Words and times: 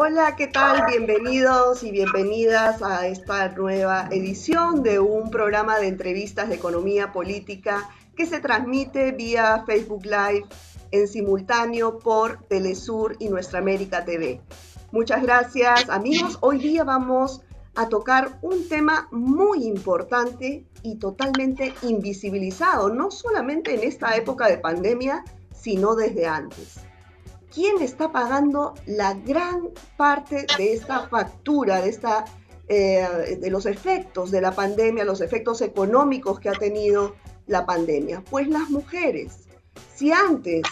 Hola, 0.00 0.36
¿qué 0.36 0.46
tal? 0.46 0.84
Bienvenidos 0.86 1.82
y 1.82 1.90
bienvenidas 1.90 2.82
a 2.82 3.08
esta 3.08 3.48
nueva 3.48 4.06
edición 4.12 4.84
de 4.84 5.00
un 5.00 5.28
programa 5.28 5.80
de 5.80 5.88
entrevistas 5.88 6.48
de 6.48 6.54
economía 6.54 7.10
política 7.10 7.90
que 8.14 8.24
se 8.24 8.38
transmite 8.38 9.10
vía 9.10 9.64
Facebook 9.66 10.04
Live 10.04 10.46
en 10.92 11.08
simultáneo 11.08 11.98
por 11.98 12.44
Telesur 12.44 13.16
y 13.18 13.28
Nuestra 13.28 13.58
América 13.58 14.04
TV. 14.04 14.40
Muchas 14.92 15.20
gracias 15.20 15.90
amigos. 15.90 16.38
Hoy 16.42 16.58
día 16.58 16.84
vamos 16.84 17.40
a 17.74 17.88
tocar 17.88 18.38
un 18.40 18.68
tema 18.68 19.08
muy 19.10 19.64
importante 19.64 20.64
y 20.84 20.94
totalmente 21.00 21.74
invisibilizado, 21.82 22.88
no 22.88 23.10
solamente 23.10 23.74
en 23.74 23.82
esta 23.82 24.14
época 24.14 24.46
de 24.46 24.58
pandemia, 24.58 25.24
sino 25.52 25.96
desde 25.96 26.28
antes. 26.28 26.87
¿Quién 27.58 27.82
está 27.82 28.12
pagando 28.12 28.74
la 28.86 29.14
gran 29.14 29.70
parte 29.96 30.46
de 30.56 30.74
esta 30.74 31.08
factura, 31.08 31.80
de, 31.80 31.88
esta, 31.88 32.24
eh, 32.68 33.36
de 33.40 33.50
los 33.50 33.66
efectos 33.66 34.30
de 34.30 34.40
la 34.40 34.52
pandemia, 34.52 35.04
los 35.04 35.20
efectos 35.20 35.60
económicos 35.60 36.38
que 36.38 36.50
ha 36.50 36.52
tenido 36.52 37.16
la 37.48 37.66
pandemia? 37.66 38.22
Pues 38.30 38.46
las 38.46 38.70
mujeres. 38.70 39.48
Si 39.92 40.12
antes 40.12 40.62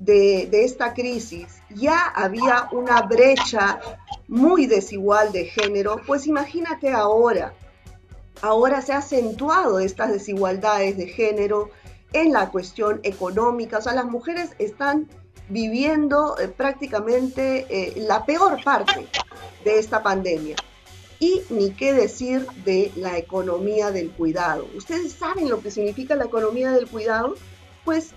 de, 0.00 0.48
de, 0.50 0.64
esta 0.64 0.92
crisis 0.92 1.62
ya 1.70 2.08
había 2.08 2.68
una 2.72 3.02
brecha 3.02 3.78
muy 4.26 4.66
desigual 4.66 5.30
de 5.30 5.44
género, 5.44 6.00
pues 6.04 6.26
imagínate 6.26 6.90
ahora. 6.90 7.54
Ahora 8.42 8.82
se 8.82 8.92
ha 8.92 8.98
acentuado 8.98 9.78
estas 9.78 10.10
desigualdades 10.10 10.96
de 10.96 11.06
género 11.06 11.70
en 12.12 12.32
la 12.32 12.50
cuestión 12.50 12.98
económica. 13.04 13.78
O 13.78 13.82
sea, 13.82 13.94
las 13.94 14.06
mujeres 14.06 14.50
están 14.58 15.08
viviendo 15.48 16.38
eh, 16.38 16.48
prácticamente 16.48 17.66
eh, 17.70 17.94
la 17.96 18.24
peor 18.24 18.62
parte 18.62 19.06
de 19.64 19.78
esta 19.78 20.02
pandemia. 20.02 20.56
Y 21.20 21.42
ni 21.50 21.70
qué 21.72 21.92
decir 21.92 22.46
de 22.64 22.92
la 22.94 23.18
economía 23.18 23.90
del 23.90 24.10
cuidado. 24.10 24.68
¿Ustedes 24.76 25.12
saben 25.12 25.48
lo 25.48 25.60
que 25.60 25.70
significa 25.70 26.14
la 26.14 26.26
economía 26.26 26.70
del 26.70 26.86
cuidado? 26.86 27.34
Pues 27.84 28.12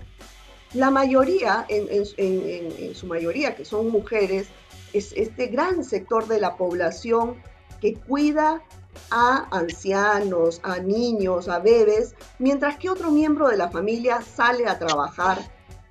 la 0.72 0.90
mayoría, 0.90 1.66
en, 1.68 2.94
su 2.94 3.06
mayoría, 3.06 3.56
que 3.56 3.64
son 3.64 3.90
mujeres, 3.90 4.48
es 4.92 5.12
este 5.16 5.48
gran 5.48 5.84
sector 5.84 6.28
de 6.28 6.38
la 6.38 6.56
población 6.56 7.42
que 7.80 7.94
cuida 7.94 8.62
a 9.10 9.48
ancianos, 9.50 10.60
a 10.62 10.78
niños, 10.78 11.48
a 11.48 11.58
bebés, 11.58 12.14
mientras 12.38 12.76
que 12.78 12.88
otro 12.88 13.10
miembro 13.10 13.48
de 13.48 13.56
la 13.56 13.70
familia 13.70 14.20
sale 14.22 14.66
a 14.68 14.78
trabajar 14.78 15.38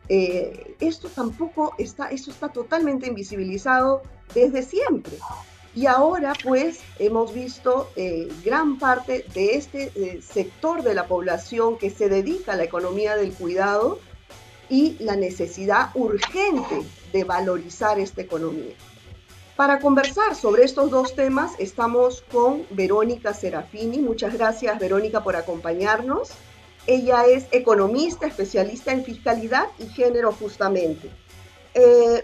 eh, 0.10 0.76
esto 0.80 1.10
tampoco 1.10 1.74
está, 1.78 2.10
esto 2.10 2.32
está 2.32 2.50
totalmente 2.50 3.08
invisibilizado 3.08 4.02
desde 4.34 4.64
siempre. 4.64 5.14
Y 5.74 5.86
ahora 5.86 6.34
pues 6.44 6.82
hemos 7.00 7.34
visto 7.34 7.90
eh, 7.96 8.28
gran 8.44 8.78
parte 8.78 9.26
de 9.34 9.56
este 9.56 9.92
eh, 9.96 10.22
sector 10.22 10.84
de 10.84 10.94
la 10.94 11.08
población 11.08 11.78
que 11.78 11.90
se 11.90 12.10
dedica 12.10 12.54
a 12.54 12.56
la 12.58 12.66
economía 12.66 13.16
del 13.16 13.34
cuidado 13.34 14.00
y 14.70 14.98
la 15.00 15.16
necesidad 15.16 15.92
urgente 15.94 16.82
de 17.14 17.24
valorizar 17.24 18.00
esta 18.00 18.22
economía. 18.22 18.74
Para 19.56 19.80
conversar 19.80 20.36
sobre 20.36 20.64
estos 20.64 20.90
dos 20.92 21.16
temas 21.16 21.54
estamos 21.60 22.24
con 22.32 22.64
Verónica 22.72 23.34
Serafini. 23.34 24.00
Muchas 24.00 24.34
gracias 24.34 24.78
Verónica 24.80 25.24
por 25.24 25.36
acompañarnos. 25.36 26.32
Ella 26.88 27.26
es 27.26 27.46
economista, 27.52 28.26
especialista 28.28 28.92
en 28.92 29.04
fiscalidad 29.04 29.68
y 29.80 29.88
género 29.88 30.32
justamente. 30.32 31.12
Eh, 31.74 32.24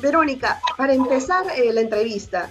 Verónica, 0.00 0.60
para 0.76 0.92
empezar 0.92 1.46
eh, 1.56 1.72
la 1.72 1.80
entrevista, 1.80 2.50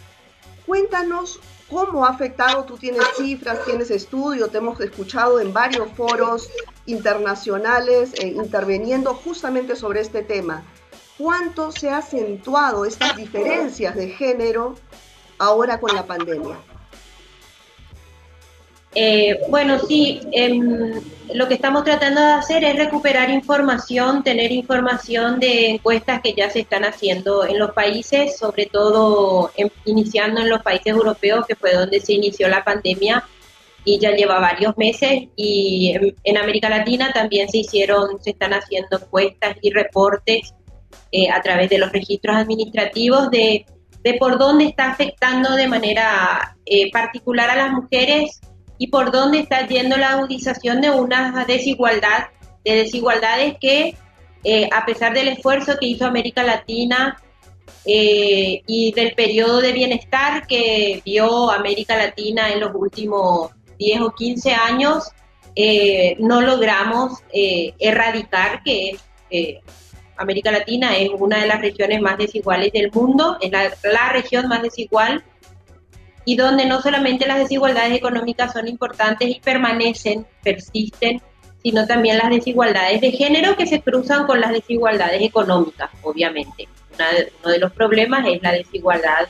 cuéntanos 0.65 1.39
cómo 1.69 2.05
ha 2.05 2.09
afectado, 2.09 2.63
tú 2.63 2.77
tienes 2.77 3.03
cifras, 3.17 3.65
tienes 3.65 3.91
estudio, 3.91 4.47
te 4.47 4.59
hemos 4.59 4.79
escuchado 4.79 5.39
en 5.39 5.51
varios 5.51 5.91
foros 5.91 6.49
internacionales 6.85 8.13
eh, 8.15 8.27
interviniendo 8.27 9.13
justamente 9.13 9.75
sobre 9.75 10.01
este 10.01 10.23
tema. 10.23 10.63
¿Cuánto 11.17 11.71
se 11.71 11.89
ha 11.89 11.97
acentuado 11.97 12.85
estas 12.85 13.15
diferencias 13.15 13.95
de 13.95 14.09
género 14.09 14.75
ahora 15.37 15.79
con 15.79 15.93
la 15.95 16.05
pandemia? 16.05 16.57
Eh, 18.95 19.39
bueno, 19.49 19.79
sí, 19.79 20.21
em, 20.31 20.91
lo 21.33 21.47
que 21.47 21.55
estamos 21.55 21.83
tratando 21.83 22.21
de 22.21 22.33
hacer 22.33 22.63
es 22.63 22.75
recuperar 22.75 23.29
información, 23.31 24.23
tener 24.23 24.51
información 24.51 25.39
de 25.39 25.71
encuestas 25.71 26.21
que 26.21 26.33
ya 26.33 26.49
se 26.49 26.59
están 26.59 26.85
haciendo 26.85 27.45
en 27.45 27.57
los 27.57 27.71
países, 27.71 28.37
sobre 28.37 28.67
todo 28.67 29.51
em, 29.57 29.69
iniciando 29.85 30.41
en 30.41 30.49
los 30.49 30.61
países 30.61 30.87
europeos, 30.87 31.45
que 31.47 31.55
fue 31.55 31.73
donde 31.73 31.99
se 31.99 32.13
inició 32.13 32.47
la 32.49 32.63
pandemia 32.63 33.23
y 33.83 33.99
ya 33.99 34.11
lleva 34.11 34.39
varios 34.39 34.77
meses. 34.77 35.23
Y 35.35 35.95
en, 36.23 36.37
América 36.37 36.69
Latina 36.69 37.11
también 37.13 37.49
se 37.49 37.59
hicieron, 37.59 38.21
se 38.21 38.31
están 38.31 38.53
haciendo 38.53 38.97
encuestas 38.97 39.57
y 39.61 39.71
reportes 39.71 40.53
eh, 41.11 41.29
a 41.31 41.41
través 41.41 41.69
de 41.69 41.79
los 41.79 41.91
registros 41.91 42.35
administrativos 42.35 43.31
de, 43.31 43.65
de 44.03 44.13
por 44.15 44.37
dónde 44.37 44.65
está 44.65 44.91
afectando 44.91 45.55
de 45.55 45.67
manera 45.67 46.55
eh, 46.65 46.91
particular 46.91 47.49
a 47.49 47.55
las 47.55 47.71
mujeres 47.71 48.39
y 48.77 48.87
por 48.87 49.11
dónde 49.11 49.39
está 49.39 49.67
yendo 49.67 49.97
la 49.97 50.11
agudización 50.11 50.81
de 50.81 50.89
una 50.89 51.45
desigualdad, 51.45 52.27
de 52.63 52.75
desigualdades 52.75 53.55
que 53.59 53.95
eh, 54.43 54.69
a 54.73 54.85
pesar 54.85 55.13
del 55.13 55.29
esfuerzo 55.29 55.77
que 55.79 55.87
hizo 55.87 56.05
América 56.05 56.43
Latina 56.43 57.17
eh, 57.85 58.61
y 58.67 58.91
del 58.93 59.13
periodo 59.15 59.61
de 59.61 59.71
bienestar 59.71 60.45
que 60.47 61.01
vio 61.05 61.49
América 61.49 61.95
Latina 61.95 62.51
en 62.51 62.59
los 62.59 62.71
últimos 62.73 63.51
10 63.79 64.01
o 64.01 64.11
15 64.11 64.53
años, 64.53 65.11
eh, 65.55 66.15
no 66.19 66.41
logramos 66.41 67.19
erradicar 67.31 68.63
que 68.63 68.97
América 70.17 70.51
Latina 70.51 70.97
es 70.97 71.09
una 71.17 71.39
de 71.39 71.47
las 71.47 71.61
regiones 71.61 72.01
más 72.01 72.17
desiguales 72.17 72.71
del 72.73 72.91
mundo, 72.91 73.37
es 73.39 73.51
la 73.51 74.09
región 74.11 74.47
más 74.47 74.61
desigual 74.61 75.23
y 76.25 76.35
donde 76.35 76.65
no 76.65 76.81
solamente 76.81 77.27
las 77.27 77.39
desigualdades 77.39 77.93
económicas 77.93 78.53
son 78.53 78.67
importantes 78.67 79.29
y 79.29 79.39
permanecen, 79.39 80.25
persisten, 80.43 81.21
sino 81.61 81.87
también 81.87 82.17
las 82.17 82.29
desigualdades 82.29 83.01
de 83.01 83.11
género 83.11 83.55
que 83.55 83.65
se 83.65 83.81
cruzan 83.81 84.25
con 84.25 84.41
las 84.41 84.51
desigualdades 84.51 85.21
económicas, 85.21 85.89
obviamente. 86.01 86.67
uno 87.41 87.51
de 87.51 87.59
los 87.59 87.71
problemas 87.71 88.25
es 88.27 88.41
la 88.41 88.51
desigualdad, 88.51 89.27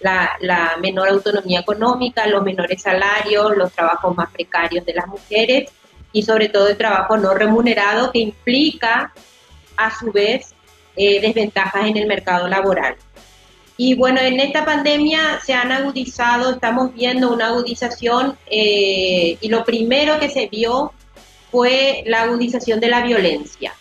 la, 0.00 0.76
menor 0.80 1.08
autonomía 1.08 1.60
económica, 1.60 2.26
los 2.26 2.42
menores 2.42 2.82
salarios, 2.82 3.56
los 3.56 3.72
trabajos 3.72 4.16
más 4.16 4.30
precarios 4.30 4.84
de 4.84 4.94
las 4.94 5.06
mujeres 5.06 5.70
y 6.12 6.22
sobre 6.22 6.48
todo 6.48 6.68
el 6.68 6.76
trabajo 6.76 7.16
no 7.16 7.34
remunerado 7.34 8.10
que 8.10 8.18
implica 8.18 9.12
a 9.76 9.96
su 9.96 10.10
vez 10.12 10.54
eh, 10.96 11.20
desventajas 11.20 11.86
en 11.86 11.96
el 11.96 12.06
mercado 12.06 12.48
laboral. 12.48 12.96
Y 13.78 13.94
bueno, 13.94 14.20
en 14.20 14.40
esta 14.40 14.64
pandemia 14.64 15.40
se 15.44 15.52
han 15.52 15.70
agudizado, 15.70 16.52
estamos 16.52 16.94
viendo 16.94 17.32
una 17.32 17.48
agudización 17.48 18.38
eh, 18.46 19.36
y 19.40 19.48
lo 19.48 19.64
primero 19.64 20.18
que 20.18 20.30
se 20.30 20.46
vio 20.46 20.92
fue 21.50 22.02
la 22.06 22.22
agudización 22.22 22.80
de 22.80 22.88
la 22.88 23.02
violencia, 23.02 23.74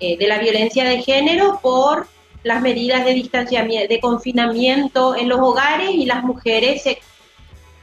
eh, 0.00 0.16
de 0.16 0.26
la 0.26 0.38
violencia 0.38 0.84
de 0.84 1.02
género 1.02 1.60
por 1.62 2.06
las 2.42 2.62
medidas 2.62 3.04
de 3.04 3.12
distanciamiento, 3.12 3.88
de 3.88 4.00
confinamiento 4.00 5.14
en 5.14 5.28
los 5.28 5.40
hogares 5.40 5.90
y 5.90 6.06
las 6.06 6.24
mujeres 6.24 6.82
se, 6.82 6.98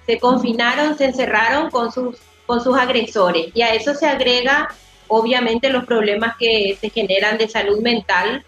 se 0.08 0.20
confinaron, 0.20 0.98
se 0.98 1.06
encerraron 1.06 1.70
con 1.70 1.92
sus, 1.92 2.18
con 2.48 2.62
sus 2.62 2.76
agresores. 2.76 3.52
Y 3.54 3.62
a 3.62 3.76
eso 3.76 3.94
se 3.94 4.08
agrega 4.08 4.68
obviamente 5.08 5.70
los 5.70 5.86
problemas 5.86 6.36
que 6.38 6.78
se 6.80 6.90
generan 6.90 7.38
de 7.38 7.48
salud 7.48 7.82
mental 7.82 8.44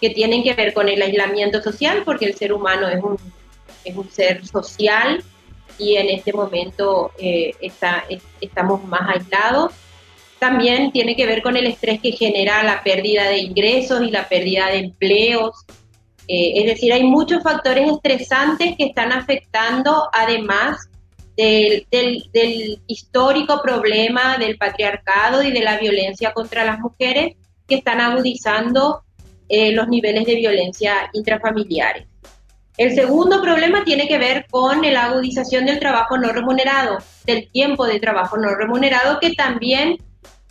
que 0.00 0.10
tienen 0.10 0.42
que 0.42 0.54
ver 0.54 0.72
con 0.72 0.88
el 0.88 1.02
aislamiento 1.02 1.62
social, 1.62 2.02
porque 2.04 2.26
el 2.26 2.34
ser 2.34 2.52
humano 2.52 2.88
es 2.88 3.02
un, 3.02 3.16
es 3.84 3.96
un 3.96 4.10
ser 4.10 4.46
social 4.46 5.22
y 5.78 5.96
en 5.96 6.08
este 6.08 6.32
momento 6.32 7.12
eh, 7.18 7.52
está, 7.60 8.04
estamos 8.40 8.84
más 8.84 9.08
aislados. 9.08 9.72
También 10.38 10.92
tiene 10.92 11.16
que 11.16 11.26
ver 11.26 11.42
con 11.42 11.56
el 11.56 11.66
estrés 11.66 12.00
que 12.00 12.12
genera 12.12 12.62
la 12.62 12.82
pérdida 12.82 13.28
de 13.28 13.38
ingresos 13.38 14.02
y 14.02 14.10
la 14.10 14.28
pérdida 14.28 14.68
de 14.68 14.78
empleos. 14.78 15.64
Eh, 16.28 16.52
es 16.56 16.66
decir, 16.66 16.92
hay 16.92 17.04
muchos 17.04 17.42
factores 17.42 17.90
estresantes 17.90 18.76
que 18.76 18.84
están 18.84 19.12
afectando, 19.12 20.08
además 20.12 20.88
del, 21.36 21.86
del, 21.90 22.24
del 22.32 22.80
histórico 22.86 23.62
problema 23.62 24.38
del 24.38 24.58
patriarcado 24.58 25.42
y 25.42 25.50
de 25.50 25.60
la 25.60 25.78
violencia 25.78 26.32
contra 26.32 26.64
las 26.64 26.78
mujeres, 26.78 27.34
que 27.66 27.76
están 27.76 28.00
agudizando 28.00 29.02
eh, 29.48 29.72
los 29.72 29.88
niveles 29.88 30.24
de 30.26 30.36
violencia 30.36 31.10
intrafamiliares. 31.12 32.06
El 32.76 32.94
segundo 32.94 33.42
problema 33.42 33.84
tiene 33.84 34.06
que 34.06 34.18
ver 34.18 34.46
con 34.48 34.80
la 34.82 35.06
agudización 35.06 35.66
del 35.66 35.80
trabajo 35.80 36.16
no 36.16 36.30
remunerado, 36.30 36.98
del 37.24 37.50
tiempo 37.50 37.86
de 37.86 37.98
trabajo 37.98 38.36
no 38.36 38.54
remunerado, 38.54 39.18
que 39.18 39.34
también 39.34 39.96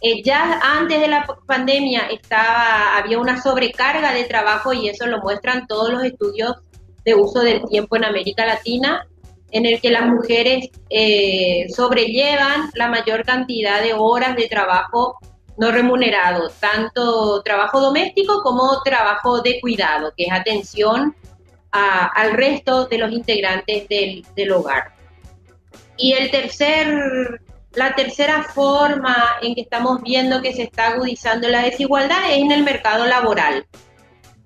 eh, 0.01 0.21
ya 0.23 0.59
antes 0.61 0.99
de 0.99 1.07
la 1.07 1.25
pandemia 1.45 2.07
estaba, 2.07 2.97
había 2.97 3.17
una 3.17 3.41
sobrecarga 3.41 4.13
de 4.13 4.25
trabajo 4.25 4.73
y 4.73 4.89
eso 4.89 5.07
lo 5.07 5.19
muestran 5.19 5.67
todos 5.67 5.89
los 5.89 6.03
estudios 6.03 6.57
de 7.05 7.15
uso 7.15 7.39
del 7.39 7.63
tiempo 7.69 7.95
en 7.95 8.03
América 8.03 8.45
Latina, 8.45 9.07
en 9.51 9.65
el 9.65 9.79
que 9.79 9.89
las 9.89 10.05
mujeres 10.05 10.69
eh, 10.89 11.67
sobrellevan 11.73 12.69
la 12.75 12.89
mayor 12.89 13.23
cantidad 13.23 13.81
de 13.81 13.94
horas 13.94 14.35
de 14.35 14.47
trabajo 14.47 15.17
no 15.57 15.71
remunerado, 15.71 16.50
tanto 16.59 17.42
trabajo 17.42 17.80
doméstico 17.80 18.42
como 18.44 18.81
trabajo 18.83 19.42
de 19.42 19.59
cuidado, 19.59 20.13
que 20.15 20.25
es 20.25 20.31
atención 20.31 21.15
al 21.71 22.31
resto 22.33 22.86
de 22.86 22.98
los 22.98 23.12
integrantes 23.12 23.88
del, 23.88 24.25
del 24.36 24.51
hogar. 24.51 24.94
Y 25.98 26.13
el 26.13 26.31
tercer 26.31 27.42
la 27.77 27.94
tercera 27.94 28.42
forma 28.44 29.38
en 29.42 29.54
que 29.54 29.62
estamos 29.62 30.01
viendo 30.01 30.42
que 30.42 30.51
se 30.51 30.63
está 30.63 30.88
agudizando 30.88 31.48
la 31.48 31.62
desigualdad 31.62 32.31
es 32.31 32.39
en 32.39 32.51
el 32.51 32.63
mercado 32.63 33.06
laboral. 33.06 33.68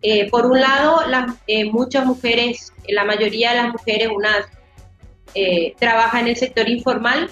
Eh, 0.02 0.30
por 0.30 0.48
un 0.48 0.60
lado, 0.60 1.08
las, 1.08 1.36
eh, 1.48 1.64
muchas 1.72 2.06
mujeres, 2.06 2.74
la 2.90 3.06
mayoría 3.06 3.52
de 3.52 3.56
las 3.58 3.70
mujeres, 3.72 4.10
unas 4.14 4.48
eh, 5.34 5.76
trabajan 5.80 6.22
en 6.22 6.28
el 6.30 6.36
sector 6.36 6.68
informal, 6.68 7.30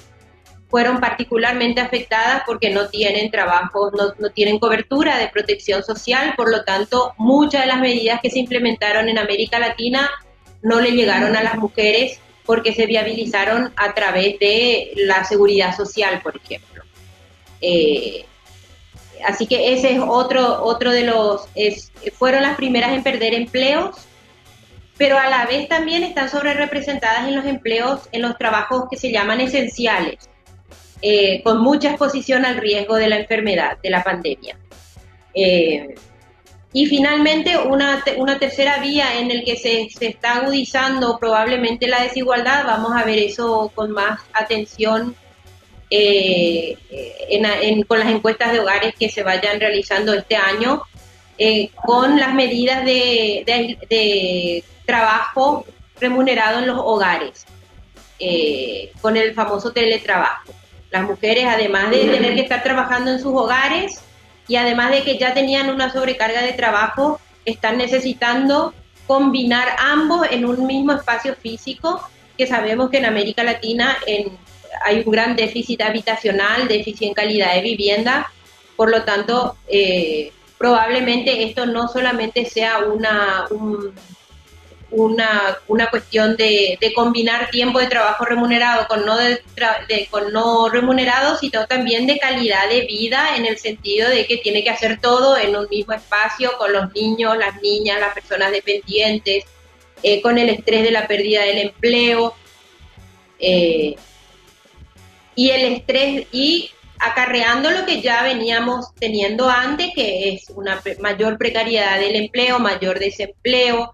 fueron 0.69 0.99
particularmente 0.99 1.81
afectadas 1.81 2.43
porque 2.45 2.69
no 2.69 2.89
tienen 2.89 3.31
trabajo, 3.31 3.91
no, 3.91 4.13
no, 4.19 4.29
tienen 4.29 4.59
cobertura 4.59 5.17
de 5.17 5.27
protección 5.27 5.83
social, 5.83 6.33
por 6.37 6.51
lo 6.51 6.63
tanto, 6.63 7.13
muchas 7.17 7.61
de 7.61 7.67
las 7.67 7.79
medidas 7.79 8.19
que 8.21 8.29
se 8.29 8.39
implementaron 8.39 9.09
en 9.09 9.17
América 9.17 9.57
Latina 9.57 10.09
no 10.61 10.79
le 10.79 10.91
llegaron 10.91 11.35
a 11.35 11.43
las 11.43 11.55
mujeres 11.55 12.19
porque 12.45 12.73
se 12.73 12.85
viabilizaron 12.85 13.73
a 13.75 13.93
través 13.93 14.39
de 14.39 14.93
la 14.95 15.23
seguridad 15.23 15.75
social, 15.75 16.21
por 16.21 16.35
ejemplo. 16.35 16.83
Eh, 17.61 18.25
así 19.25 19.47
que 19.47 19.73
ese 19.73 19.93
es 19.93 19.99
otro, 19.99 20.63
otro 20.63 20.91
de 20.91 21.03
los, 21.03 21.47
fueron 22.17 22.43
las 22.43 22.55
primeras 22.55 22.91
en 22.91 23.03
perder 23.03 23.33
empleos, 23.33 23.95
pero 24.97 25.17
a 25.17 25.29
la 25.29 25.45
vez 25.45 25.67
también 25.67 26.03
están 26.03 26.29
sobre 26.29 26.53
representadas 26.53 27.27
en 27.27 27.35
los 27.35 27.45
empleos, 27.45 28.09
en 28.11 28.21
los 28.21 28.37
trabajos 28.37 28.85
que 28.89 28.97
se 28.97 29.11
llaman 29.11 29.41
esenciales, 29.41 30.29
eh, 31.01 31.41
con 31.43 31.61
mucha 31.61 31.89
exposición 31.89 32.45
al 32.45 32.57
riesgo 32.57 32.95
de 32.95 33.09
la 33.09 33.17
enfermedad, 33.17 33.77
de 33.81 33.89
la 33.89 34.03
pandemia. 34.03 34.57
Eh, 35.33 35.95
y 36.71 36.85
finalmente, 36.85 37.57
una, 37.57 38.03
una 38.17 38.37
tercera 38.37 38.77
vía 38.79 39.17
en 39.17 39.31
el 39.31 39.43
que 39.43 39.55
se, 39.55 39.89
se, 39.89 40.07
está 40.07 40.37
agudizando 40.37 41.17
probablemente 41.17 41.87
la 41.87 42.03
desigualdad, 42.03 42.65
vamos 42.65 42.91
a 42.95 43.03
ver 43.03 43.17
eso 43.17 43.71
con 43.73 43.91
más 43.91 44.19
atención 44.33 45.15
eh, 45.89 46.77
con 47.87 47.97
las 47.97 48.09
encuestas 48.09 48.51
de 48.51 48.59
hogares 48.59 48.93
que 48.99 49.09
se 49.09 49.23
vayan 49.23 49.59
realizando 49.59 50.13
este 50.13 50.35
año, 50.35 50.83
eh, 51.37 51.71
con 51.85 52.19
las 52.19 52.35
medidas 52.35 52.85
de, 52.85 54.63
trabajo 54.85 55.65
remunerado 55.99 56.59
en 56.59 56.67
los 56.67 56.77
hogares, 56.77 57.45
con 59.01 59.17
el 59.17 59.33
famoso 59.33 59.71
teletrabajo. 59.71 60.58
Las 60.91 61.03
mujeres, 61.03 61.45
además 61.47 61.91
de 61.91 62.05
tener 62.05 62.35
que 62.35 62.41
estar 62.41 62.63
trabajando 62.63 63.11
en 63.11 63.19
sus 63.19 63.33
hogares, 63.33 64.01
y 64.47 64.55
además 64.55 64.91
de 64.91 65.03
que 65.03 65.17
ya 65.17 65.33
tenían 65.33 65.69
una 65.69 65.91
sobrecarga 65.91 66.41
de 66.41 66.53
trabajo, 66.53 67.19
están 67.45 67.77
necesitando 67.77 68.73
combinar 69.05 69.67
ambos 69.79 70.27
en 70.31 70.45
un 70.45 70.65
mismo 70.65 70.93
espacio 70.93 71.35
físico, 71.35 72.01
que 72.37 72.47
sabemos 72.47 72.89
que 72.89 72.97
en 72.97 73.05
América 73.05 73.43
Latina 73.43 73.97
hay 74.85 75.03
un 75.05 75.11
gran 75.11 75.35
déficit 75.35 75.81
habitacional, 75.81 76.67
déficit 76.67 77.09
en 77.09 77.13
calidad 77.13 77.53
de 77.53 77.61
vivienda, 77.61 78.31
por 78.75 78.89
lo 78.89 79.03
tanto, 79.03 79.57
eh, 79.67 80.31
probablemente 80.57 81.43
esto 81.43 81.65
no 81.65 81.87
solamente 81.87 82.45
sea 82.45 82.79
una, 82.79 83.45
una, 84.91 85.57
una 85.67 85.89
cuestión 85.89 86.35
de, 86.35 86.77
combinar 86.95 87.49
tiempo 87.49 87.79
de 87.79 87.87
trabajo 87.87 88.25
remunerado 88.25 88.87
con 88.87 89.05
no, 89.05 89.17
de, 89.17 89.41
con 90.09 90.33
no 90.33 90.69
remunerado, 90.69 91.37
sino 91.37 91.65
también 91.67 92.07
de 92.07 92.17
calidad 92.17 92.69
de 92.69 92.81
vida 92.81 93.35
en 93.35 93.45
el 93.45 93.57
sentido 93.57 94.09
de 94.09 94.25
que 94.25 94.37
tiene 94.37 94.63
que 94.63 94.69
hacer 94.69 94.99
todo 94.99 95.37
en 95.37 95.55
un 95.55 95.67
mismo 95.69 95.93
espacio 95.93 96.57
con 96.57 96.73
los 96.73 96.93
niños, 96.93 97.37
las 97.37 97.61
niñas, 97.61 97.99
las 97.99 98.13
personas 98.13 98.51
dependientes, 98.51 99.45
eh, 100.01 100.21
con 100.21 100.37
el 100.37 100.49
estrés 100.49 100.83
de 100.83 100.91
la 100.91 101.07
pérdida 101.07 101.43
del 101.43 101.59
empleo. 101.59 102.33
Eh, 103.39 103.95
y 105.35 105.51
el 105.51 105.73
estrés 105.73 106.27
y 106.33 106.71
acarreando 106.99 107.71
lo 107.71 107.85
que 107.85 108.01
ya 108.01 108.23
veníamos 108.23 108.93
teniendo 108.99 109.49
antes, 109.49 109.91
que 109.95 110.33
es 110.33 110.49
una 110.49 110.81
mayor 110.99 111.37
precariedad 111.37 111.97
del 111.97 112.15
empleo, 112.17 112.59
mayor 112.59 112.99
desempleo, 112.99 113.93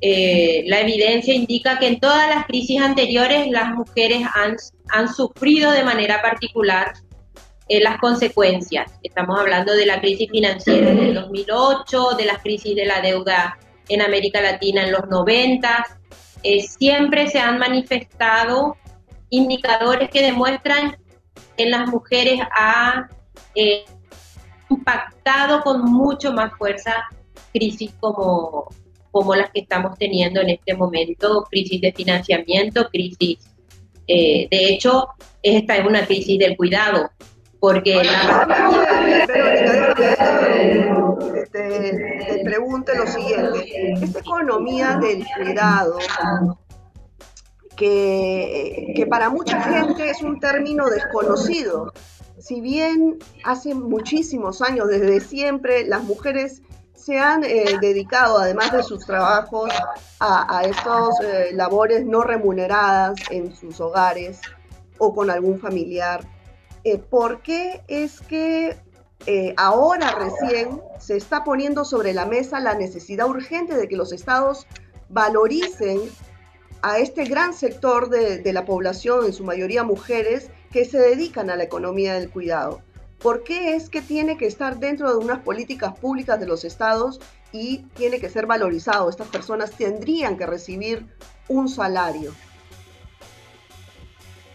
eh, 0.00 0.62
la 0.66 0.80
evidencia 0.80 1.34
indica 1.34 1.78
que 1.78 1.88
en 1.88 2.00
todas 2.00 2.28
las 2.28 2.46
crisis 2.46 2.80
anteriores 2.80 3.48
las 3.50 3.74
mujeres 3.74 4.22
han, 4.34 4.56
han 4.90 5.12
sufrido 5.12 5.72
de 5.72 5.82
manera 5.82 6.22
particular 6.22 6.92
eh, 7.68 7.80
las 7.80 7.98
consecuencias. 7.98 8.92
Estamos 9.02 9.38
hablando 9.40 9.74
de 9.74 9.86
la 9.86 10.00
crisis 10.00 10.30
financiera 10.30 10.92
del 10.92 11.14
2008, 11.14 12.10
de 12.16 12.24
las 12.26 12.38
crisis 12.42 12.76
de 12.76 12.86
la 12.86 13.00
deuda 13.00 13.58
en 13.88 14.02
América 14.02 14.40
Latina 14.40 14.84
en 14.84 14.92
los 14.92 15.08
90. 15.08 15.86
Eh, 16.44 16.60
siempre 16.60 17.28
se 17.28 17.40
han 17.40 17.58
manifestado 17.58 18.76
indicadores 19.30 20.10
que 20.10 20.22
demuestran 20.22 20.96
que 21.56 21.66
las 21.66 21.88
mujeres 21.88 22.40
ha 22.56 23.08
impactado 24.68 25.62
con 25.62 25.82
mucho 25.82 26.32
más 26.32 26.52
fuerza 26.56 27.04
crisis 27.52 27.92
como 27.98 28.68
como 29.18 29.34
las 29.34 29.50
que 29.50 29.62
estamos 29.62 29.98
teniendo 29.98 30.40
en 30.40 30.50
este 30.50 30.76
momento, 30.76 31.44
crisis 31.50 31.80
de 31.80 31.92
financiamiento, 31.92 32.88
crisis, 32.88 33.38
eh, 34.06 34.46
de 34.48 34.68
hecho, 34.68 35.08
esta 35.42 35.76
es 35.76 35.84
una 35.84 36.06
crisis 36.06 36.38
del 36.38 36.56
cuidado, 36.56 37.10
porque 37.58 37.96
la... 37.96 38.46
te, 41.50 42.44
pregunte 42.44 42.96
lo 42.96 43.08
siguiente, 43.08 43.92
esta 44.04 44.20
economía 44.20 45.00
del 45.02 45.26
cuidado, 45.36 45.98
que, 47.76 48.92
que 48.94 49.06
para 49.08 49.30
mucha 49.30 49.60
gente 49.60 50.10
es 50.10 50.22
un 50.22 50.38
término 50.38 50.88
desconocido, 50.88 51.92
si 52.38 52.60
bien 52.60 53.18
hace 53.42 53.74
muchísimos 53.74 54.62
años, 54.62 54.86
desde 54.86 55.18
siempre, 55.18 55.84
las 55.88 56.04
mujeres 56.04 56.62
se 56.98 57.18
han 57.18 57.44
eh, 57.44 57.78
dedicado, 57.80 58.38
además 58.38 58.72
de 58.72 58.82
sus 58.82 59.06
trabajos, 59.06 59.70
a, 60.20 60.62
estas 60.64 61.20
eh, 61.22 61.50
labores 61.52 62.04
no 62.04 62.22
remuneradas 62.22 63.18
en 63.30 63.54
sus 63.54 63.80
hogares 63.80 64.40
o 64.98 65.14
con 65.14 65.30
algún 65.30 65.60
familiar. 65.60 66.26
Eh, 66.84 66.98
¿Por 66.98 67.42
qué 67.42 67.82
es 67.86 68.20
que 68.20 68.76
ahora 69.56 70.12
recién 70.12 70.80
se 71.00 71.16
está 71.16 71.44
poniendo 71.44 71.84
sobre 71.84 72.14
la 72.14 72.24
mesa 72.24 72.60
la 72.60 72.74
necesidad 72.74 73.28
urgente 73.28 73.76
de 73.76 73.88
que 73.88 73.96
los 73.96 74.12
estados 74.12 74.66
valoricen 75.08 76.00
a 76.82 76.98
este 76.98 77.24
gran 77.24 77.52
sector 77.52 78.08
de 78.10 78.52
la 78.52 78.64
población, 78.64 79.26
en 79.26 79.32
su 79.32 79.44
mayoría 79.44 79.82
mujeres, 79.82 80.50
que 80.70 80.84
se 80.84 80.98
dedican 80.98 81.50
a 81.50 81.56
la 81.56 81.64
economía 81.64 82.14
del 82.14 82.30
cuidado? 82.30 82.80
¿Por 83.20 83.42
qué 83.42 83.74
es 83.74 83.90
que 83.90 84.00
tiene 84.00 84.36
que 84.36 84.46
estar 84.46 84.78
dentro 84.78 85.10
de 85.10 85.24
unas 85.24 85.40
políticas 85.40 85.98
públicas 85.98 86.38
de 86.38 86.46
los 86.46 86.64
estados 86.64 87.20
y 87.52 87.78
tiene 87.96 88.20
que 88.20 88.28
ser 88.28 88.46
valorizado? 88.46 89.10
Estas 89.10 89.28
personas 89.28 89.72
tendrían 89.72 90.36
que 90.36 90.46
recibir 90.46 91.04
un 91.48 91.68
salario. 91.68 92.32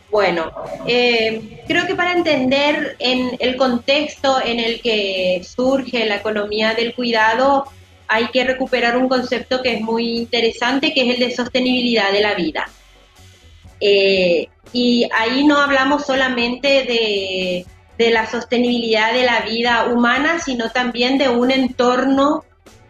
Bueno, 0.10 0.52
eh, 0.86 1.64
creo 1.68 1.88
que 1.88 1.96
para 1.96 2.14
entender 2.14 2.96
en 3.00 3.36
el 3.40 3.58
contexto 3.58 4.40
en 4.46 4.60
el 4.60 4.80
que 4.80 5.42
surge 5.44 6.06
la 6.06 6.18
economía 6.18 6.76
del 6.76 6.94
cuidado, 6.94 7.66
hay 8.08 8.28
que 8.28 8.44
recuperar 8.44 8.96
un 8.96 9.10
concepto 9.10 9.64
que 9.64 9.74
es 9.74 9.82
muy 9.82 10.20
interesante, 10.20 10.94
que 10.94 11.10
es 11.10 11.16
el 11.16 11.20
de 11.20 11.36
sostenibilidad 11.36 12.12
de 12.12 12.22
la 12.22 12.36
vida. 12.36 12.70
Eh, 13.82 14.48
y 14.72 15.10
ahí 15.12 15.46
no 15.46 15.58
hablamos 15.58 16.06
solamente 16.06 16.84
de 16.84 17.66
de 17.98 18.10
la 18.12 18.30
sostenibilidad 18.30 19.14
de 19.14 19.24
la 19.24 19.42
vida 19.42 19.86
humana, 19.86 20.40
sino 20.40 20.70
también 20.70 21.18
de 21.18 21.30
un 21.30 21.52
entorno 21.52 22.44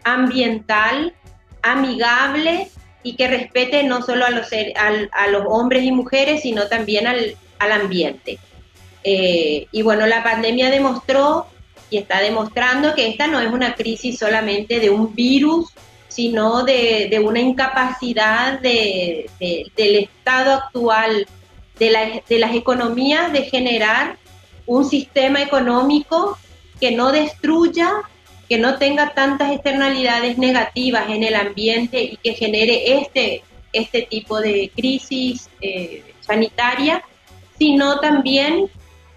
ambiental 0.04 1.14
amigable 1.62 2.70
y 3.04 3.16
que 3.16 3.28
respete 3.28 3.84
no 3.84 4.02
solo 4.02 4.26
a 4.26 4.30
los, 4.30 4.48
a 4.54 5.28
los 5.28 5.44
hombres 5.48 5.84
y 5.84 5.92
mujeres, 5.92 6.42
sino 6.42 6.68
también 6.68 7.08
al, 7.08 7.36
ambiente. 7.60 8.40
Eh, 9.06 9.68
y 9.72 9.82
bueno, 9.82 10.06
la 10.06 10.22
pandemia 10.22 10.70
demostró 10.70 11.48
y 11.90 11.98
está 11.98 12.20
demostrando 12.20 12.94
que 12.94 13.08
esta 13.08 13.28
no 13.28 13.40
es 13.40 13.48
una 13.48 13.76
crisis 13.76 14.20
solamente 14.20 14.80
de 14.82 14.90
un 14.90 15.16
virus, 15.16 15.70
sino 16.10 16.64
de, 16.64 17.22
una 17.24 17.40
incapacidad 17.40 18.60
de, 18.60 19.30
del 19.76 19.96
estado 19.96 20.54
actual 20.54 21.26
de, 21.80 22.24
de 22.28 22.40
las 22.40 22.54
economías 22.54 23.32
de 23.32 23.44
generar 23.44 24.18
un 24.66 24.86
sistema 24.86 25.42
económico 25.42 26.38
que 26.80 26.92
no 26.92 27.12
destruya, 27.12 27.92
que 28.50 28.58
no 28.58 28.78
tenga 28.78 29.14
tantas 29.14 29.52
externalidades 29.52 30.38
negativas 30.38 31.10
en 31.10 31.24
el 31.24 31.36
ambiente 31.36 32.04
y 32.04 32.18
que 32.18 32.34
genere 32.34 33.00
este, 33.00 33.44
este 33.72 34.04
tipo 34.04 34.40
de 34.40 34.72
crisis 34.76 35.50
eh, 35.62 36.04
sanitaria, 36.22 37.04
sino 37.58 38.00
también 38.00 38.70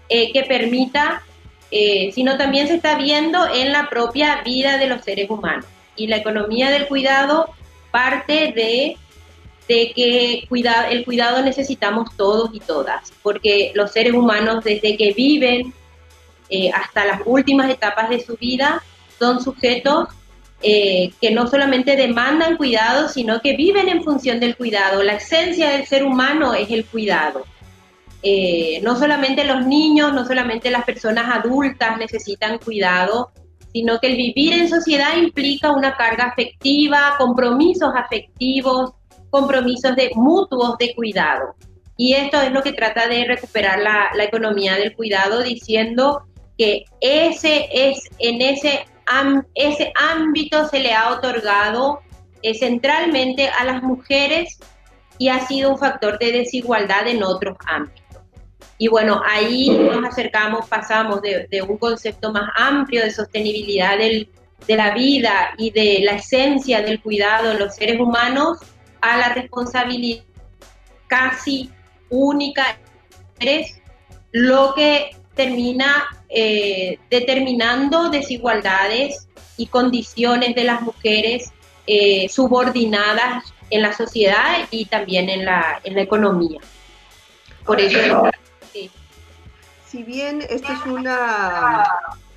eh, 0.09 0.31
que 0.31 0.43
permita, 0.43 1.23
eh, 1.71 2.11
sino 2.13 2.37
también 2.37 2.67
se 2.67 2.75
está 2.75 2.97
viendo 2.97 3.47
en 3.53 3.71
la 3.71 3.89
propia 3.89 4.41
vida 4.43 4.77
de 4.77 4.87
los 4.87 5.03
seres 5.03 5.29
humanos. 5.29 5.65
Y 5.95 6.07
la 6.07 6.17
economía 6.17 6.69
del 6.69 6.87
cuidado 6.87 7.49
parte 7.91 8.53
de, 8.55 8.97
de 9.67 9.91
que 9.93 10.47
el 10.89 11.05
cuidado 11.05 11.43
necesitamos 11.43 12.15
todos 12.15 12.51
y 12.53 12.59
todas, 12.59 13.11
porque 13.21 13.71
los 13.75 13.91
seres 13.91 14.13
humanos 14.13 14.63
desde 14.63 14.95
que 14.95 15.13
viven 15.13 15.73
hasta 16.73 17.05
las 17.05 17.21
últimas 17.25 17.69
etapas 17.69 18.09
de 18.09 18.21
su 18.21 18.37
vida 18.37 18.81
son 19.19 19.43
sujetos 19.43 20.07
eh, 20.63 21.11
que 21.21 21.29
no 21.29 21.45
solamente 21.45 21.95
demandan 21.95 22.57
cuidado, 22.57 23.09
sino 23.09 23.41
que 23.41 23.55
viven 23.55 23.89
en 23.89 24.03
función 24.03 24.39
del 24.39 24.57
cuidado. 24.57 25.03
La 25.03 25.13
esencia 25.13 25.69
del 25.69 25.85
ser 25.85 26.03
humano 26.03 26.55
es 26.55 26.71
el 26.71 26.83
cuidado. 26.85 27.45
Eh, 28.23 28.79
no 28.81 28.97
solamente 28.97 29.43
los 29.43 29.67
niños, 29.67 30.13
no 30.13 30.25
solamente 30.25 30.71
las 30.71 30.83
personas 30.83 31.25
adultas 31.29 31.99
necesitan 31.99 32.57
cuidado, 32.57 33.29
sino 33.71 33.99
que 33.99 34.07
el 34.07 34.15
vivir 34.15 34.53
en 34.53 34.67
sociedad 34.67 35.15
implica 35.15 35.71
una 35.71 35.95
carga 35.95 36.23
afectiva, 36.23 37.13
compromisos 37.19 37.91
afectivos, 37.95 38.93
compromisos 39.29 39.95
de 39.95 40.11
mutuos 40.15 40.77
de 40.77 40.93
cuidado. 40.95 41.55
Y 41.97 42.13
esto 42.13 42.39
es 42.39 42.51
lo 42.51 42.61
que 42.61 42.73
trata 42.73 43.07
de 43.07 43.25
recuperar 43.25 43.79
la, 43.79 44.23
economía 44.23 44.75
del 44.75 44.95
cuidado, 44.95 45.41
diciendo 45.41 46.23
que 46.57 46.85
ese 47.01 47.67
es 47.71 48.03
en 48.19 48.41
ese 48.41 48.85
ese 49.55 49.93
ámbito 49.95 50.67
se 50.67 50.79
le 50.79 50.93
ha 50.93 51.13
otorgado 51.13 52.01
eh, 52.41 52.53
centralmente 52.53 53.47
a 53.47 53.63
las 53.63 53.81
mujeres 53.81 54.59
y 55.17 55.29
ha 55.29 55.39
sido 55.47 55.71
un 55.71 55.77
factor 55.77 56.19
de 56.19 56.33
desigualdad 56.33 57.07
en 57.07 57.23
otros 57.23 57.57
ámbitos. 57.65 58.03
Y 58.77 58.89
bueno, 58.89 59.21
ahí 59.25 59.69
nos 59.69 60.05
acercamos, 60.05 60.67
pasamos 60.67 61.21
de, 61.21 61.61
un 61.67 61.77
concepto 61.77 62.31
más 62.31 62.51
amplio 62.55 63.01
de 63.01 63.11
sostenibilidad 63.11 63.97
de 63.97 64.27
la 64.75 64.93
vida 64.93 65.53
y 65.57 65.71
de 65.71 66.01
la 66.03 66.13
esencia 66.13 66.81
del 66.81 67.01
cuidado 67.01 67.49
de 67.49 67.59
los 67.59 67.75
seres 67.75 67.99
humanos 67.99 68.59
a 69.01 69.17
la 69.17 69.29
responsabilidad 69.29 70.23
casi 71.07 71.71
única, 72.09 72.77
lo 74.31 74.73
que 74.75 75.15
termina 75.35 76.05
eh, 76.29 76.99
determinando 77.09 78.09
desigualdades 78.09 79.27
y 79.55 79.67
condiciones 79.67 80.55
de 80.55 80.63
las 80.63 80.81
mujeres 80.81 81.51
eh, 81.85 82.27
subordinadas 82.29 83.53
en 83.69 83.81
la 83.81 83.93
sociedad 83.93 84.67
y 84.71 84.85
también 84.85 85.29
en 85.29 85.45
la, 85.45 85.79
en 85.83 85.95
la 85.95 86.01
economía. 86.01 86.59
Por 87.65 87.79
eso... 87.79 88.29
Si 89.85 90.03
bien 90.03 90.43
esta 90.49 90.73
es 90.73 90.85
una, 90.85 91.83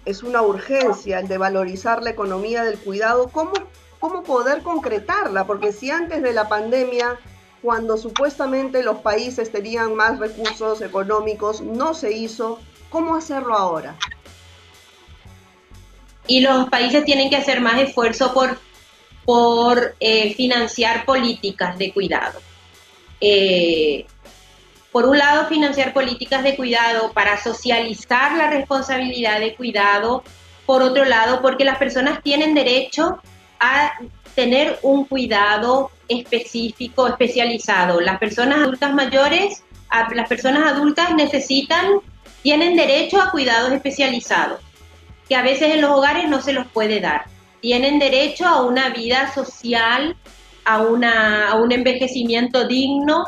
es 0.04 0.22
una 0.22 0.40
urgencia, 0.40 1.18
el 1.18 1.26
de 1.26 1.36
valorizar 1.36 2.00
la 2.00 2.10
economía 2.10 2.62
del 2.62 2.78
cuidado, 2.78 3.28
¿cómo, 3.28 3.52
¿cómo 4.00 4.24
poder 4.24 4.62
concretarla? 4.62 5.46
Porque 5.46 5.72
si 5.72 5.90
antes 5.90 6.22
de 6.22 6.32
la 6.32 6.48
pandemia 6.48 7.18
cuando 7.62 7.96
supuestamente 7.96 8.82
los 8.82 8.98
países 8.98 9.52
tenían 9.52 9.94
más 9.94 10.18
recursos 10.18 10.80
económicos, 10.80 11.60
no 11.60 11.92
se 11.92 12.10
hizo, 12.12 12.58
¿Cómo 12.90 13.14
hacerlo 13.14 13.56
ahora? 13.56 13.96
Y 16.26 16.40
los 16.40 16.68
países 16.68 17.04
tienen 17.04 17.30
que 17.30 17.36
hacer 17.36 17.60
más 17.60 17.80
esfuerzo 17.80 18.34
por, 18.34 18.58
por 19.24 19.94
eh, 20.00 20.34
financiar 20.34 21.04
políticas 21.04 21.78
de 21.78 21.92
cuidado. 21.92 22.40
Eh, 23.20 24.06
por 24.90 25.06
un 25.06 25.18
lado, 25.18 25.46
financiar 25.46 25.92
políticas 25.92 26.42
de 26.42 26.56
cuidado 26.56 27.12
para 27.12 27.40
socializar 27.40 28.36
la 28.36 28.50
responsabilidad 28.50 29.38
de 29.38 29.54
cuidado. 29.54 30.24
Por 30.66 30.82
otro 30.82 31.04
lado, 31.04 31.40
porque 31.40 31.64
las 31.64 31.78
personas 31.78 32.22
tienen 32.22 32.54
derecho 32.54 33.20
a 33.60 33.92
tener 34.34 34.78
un 34.82 35.04
cuidado 35.04 35.90
específico, 36.08 37.06
especializado. 37.06 38.00
Las 38.00 38.18
personas 38.18 38.60
adultas 38.60 38.92
mayores, 38.92 39.62
las 40.14 40.28
personas 40.28 40.72
adultas 40.72 41.14
necesitan 41.14 42.00
tienen 42.42 42.76
derecho 42.76 43.20
a 43.20 43.30
cuidados 43.30 43.72
especializados, 43.72 44.60
que 45.28 45.36
a 45.36 45.42
veces 45.42 45.74
en 45.74 45.82
los 45.82 45.90
hogares 45.90 46.28
no 46.28 46.40
se 46.40 46.52
los 46.52 46.66
puede 46.68 47.00
dar. 47.00 47.24
Tienen 47.60 47.98
derecho 47.98 48.46
a 48.46 48.62
una 48.62 48.88
vida 48.88 49.32
social, 49.34 50.16
a, 50.64 50.82
una, 50.82 51.54
un 51.56 51.72
envejecimiento 51.72 52.66
digno 52.66 53.24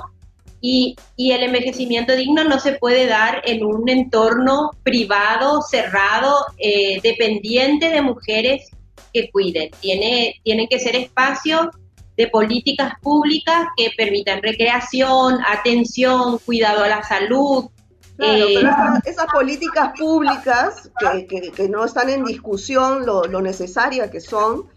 y, 0.60 0.96
el 1.18 1.42
envejecimiento 1.42 2.14
digno 2.14 2.44
no 2.44 2.58
se 2.58 2.72
puede 2.74 3.06
dar 3.06 3.42
en 3.44 3.64
un 3.64 3.88
entorno 3.88 4.70
privado, 4.82 5.60
cerrado, 5.62 6.46
eh, 6.58 7.00
dependiente 7.02 7.90
de 7.90 8.00
mujeres 8.00 8.70
que 9.12 9.30
cuiden. 9.30 9.70
Tiene, 9.80 10.40
tienen 10.44 10.66
que 10.68 10.78
ser 10.78 10.96
espacios 10.96 11.68
de 12.16 12.28
políticas 12.28 12.94
públicas 13.00 13.66
que 13.76 13.90
permitan 13.96 14.42
recreación, 14.42 15.38
atención, 15.46 16.38
cuidado 16.38 16.84
a 16.84 16.88
la 16.88 17.02
salud, 17.02 17.70
Claro, 18.16 18.44
pero 18.54 18.96
eh, 18.96 19.00
esas, 19.04 19.26
políticas 19.26 19.92
públicas 19.98 20.90
que, 21.28 21.68
no 21.68 21.84
están 21.84 22.10
en 22.10 22.24
discusión 22.24 23.06
lo, 23.06 23.40
necesarias 23.40 24.10
que 24.10 24.20
son, 24.20 24.68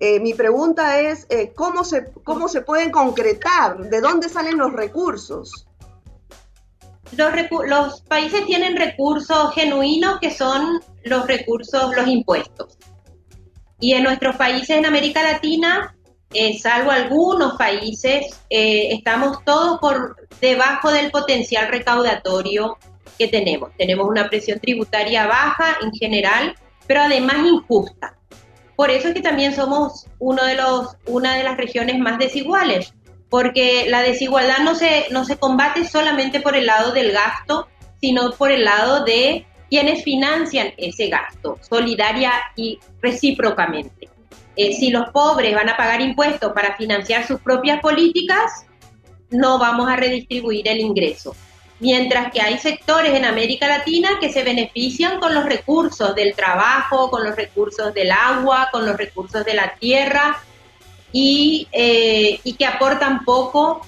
eh, 0.00 0.18
mi 0.20 0.34
pregunta 0.34 1.00
es, 1.00 1.26
eh, 1.30 1.52
¿cómo, 1.54 1.84
se, 1.84 2.10
¿cómo 2.24 2.48
se 2.48 2.62
pueden 2.62 2.90
concretar? 2.90 3.78
¿De 3.78 4.00
dónde 4.00 4.28
salen 4.28 4.58
los 4.58 4.72
recursos? 4.72 5.66
Los, 7.16 7.32
los 7.66 8.00
países 8.02 8.44
tienen 8.46 8.76
recursos 8.76 9.54
genuinos 9.54 10.18
que 10.20 10.30
son 10.30 10.80
los 11.04 11.26
recursos, 11.26 11.94
los 11.94 12.06
impuestos. 12.06 12.76
Y 13.80 13.94
en 13.94 14.04
nuestros 14.04 14.36
países 14.36 14.70
en 14.70 14.86
América 14.86 15.22
Latina, 15.22 15.96
salvo 16.60 16.90
algunos 16.90 17.56
países, 17.56 18.26
estamos 18.48 19.44
todos 19.44 19.78
por 19.80 20.16
debajo 20.40 20.92
del 20.92 21.10
potencial 21.10 21.68
recaudatorio 21.68 22.76
que 23.18 23.28
tenemos. 23.28 23.70
Tenemos 23.76 24.08
una 24.08 24.28
presión 24.28 24.60
tributaria 24.60 25.26
baja 25.26 25.78
en 25.82 25.92
general, 25.92 26.54
pero 26.86 27.02
además 27.02 27.36
injusta. 27.44 28.16
Por 28.76 28.90
eso 28.90 29.08
es 29.08 29.14
que 29.14 29.20
también 29.20 29.54
somos 29.54 30.06
uno 30.18 30.44
de 30.44 30.54
los, 30.54 30.96
una 31.06 31.34
de 31.34 31.44
las 31.44 31.58
regiones 31.58 31.98
más 31.98 32.18
desiguales, 32.18 32.94
porque 33.28 33.84
la 33.88 34.02
desigualdad 34.02 34.60
no 34.60 34.74
se, 34.74 35.06
no 35.10 35.24
se 35.24 35.36
combate 35.36 35.84
solamente 35.84 36.40
por 36.40 36.56
el 36.56 36.66
lado 36.66 36.92
del 36.92 37.12
gasto, 37.12 37.68
sino 38.00 38.30
por 38.32 38.50
el 38.50 38.64
lado 38.64 39.04
de 39.04 39.46
quienes 39.70 40.02
financian 40.02 40.72
ese 40.76 41.06
gasto, 41.06 41.58
solidaria 41.66 42.32
y 42.56 42.78
recíprocamente. 43.00 44.08
Eh, 44.56 44.74
si 44.74 44.90
los 44.90 45.08
pobres 45.10 45.54
van 45.54 45.68
a 45.68 45.76
pagar 45.76 46.00
impuestos 46.00 46.52
para 46.52 46.76
financiar 46.76 47.26
sus 47.26 47.40
propias 47.40 47.80
políticas, 47.80 48.66
no 49.30 49.58
vamos 49.58 49.88
a 49.88 49.96
redistribuir 49.96 50.68
el 50.68 50.80
ingreso. 50.80 51.34
Mientras 51.78 52.30
que 52.30 52.42
hay 52.42 52.58
sectores 52.58 53.14
en 53.14 53.24
América 53.24 53.66
Latina 53.66 54.18
que 54.20 54.30
se 54.30 54.42
benefician 54.42 55.18
con 55.18 55.34
los 55.34 55.46
recursos 55.46 56.14
del 56.14 56.34
trabajo, 56.34 57.08
con 57.10 57.24
los 57.24 57.36
recursos 57.36 57.94
del 57.94 58.10
agua, 58.10 58.68
con 58.70 58.84
los 58.84 58.96
recursos 58.96 59.44
de 59.46 59.54
la 59.54 59.74
tierra 59.76 60.42
y, 61.10 61.68
eh, 61.72 62.40
que 62.58 62.66
aportan 62.66 63.24
poco 63.24 63.80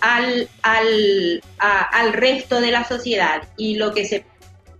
al, 0.00 0.48
al, 0.62 2.12
resto 2.12 2.60
de 2.60 2.72
la 2.72 2.86
sociedad. 2.86 3.42
Y 3.56 3.76
lo 3.76 3.94
que 3.94 4.04
se 4.04 4.26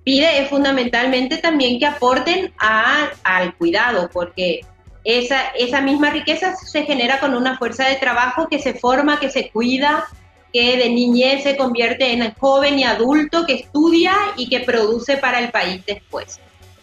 pide 0.05 0.41
es 0.41 0.49
fundamentalmente 0.49 1.39
también 1.39 1.79
que 1.79 1.87
aporten 1.87 2.53
al 2.59 3.55
cuidado, 3.57 4.09
porque 4.13 4.61
esa, 5.05 5.49
esa 5.59 5.81
misma 5.81 6.11
riqueza 6.11 6.55
se 6.57 6.85
genera 6.85 7.21
con 7.21 7.35
una 7.35 7.57
fuerza 7.59 7.89
de 7.89 7.97
trabajo 7.97 8.49
que 8.49 8.59
se 8.59 8.75
forma, 8.75 9.21
que 9.21 9.31
se 9.31 9.51
cuida, 9.51 10.07
que 10.53 10.77
de 10.77 10.91
niñez 10.91 11.43
se 11.43 11.57
convierte 11.57 12.13
en 12.13 12.33
joven 12.35 12.79
y 12.79 12.85
adulto, 12.85 13.47
que 13.47 13.55
estudia 13.55 14.15
y 14.37 14.49
que 14.49 14.61
produce 14.61 15.17
para 15.17 15.39
el 15.41 15.51
país 15.51 15.85
después. 15.87 16.41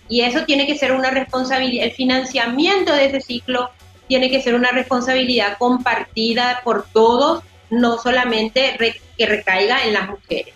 Y 0.10 0.22
eso 0.22 0.46
tiene 0.46 0.66
que 0.66 0.78
ser 0.78 0.94
una 0.94 1.10
responsabilidad, 1.10 1.86
el 1.86 1.92
financiamiento 1.92 2.94
de 2.94 3.08
ese 3.08 3.22
ciclo 3.22 3.72
tiene 4.08 4.30
que 4.30 4.42
ser 4.42 4.56
una 4.56 4.72
responsabilidad 4.72 5.58
compartida 5.58 6.62
por 6.64 6.88
todos, 6.94 7.44
no 7.70 7.98
solamente 7.98 8.78
que 9.18 9.26
recaiga 9.26 9.84
en 9.84 9.94
las 9.94 10.08
mujeres 10.08 10.54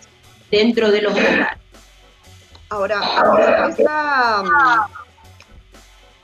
dentro 0.50 0.90
de 0.90 1.02
los 1.02 1.12
hogares. 1.12 1.61
Ahora, 2.72 3.68
esta 3.68 4.42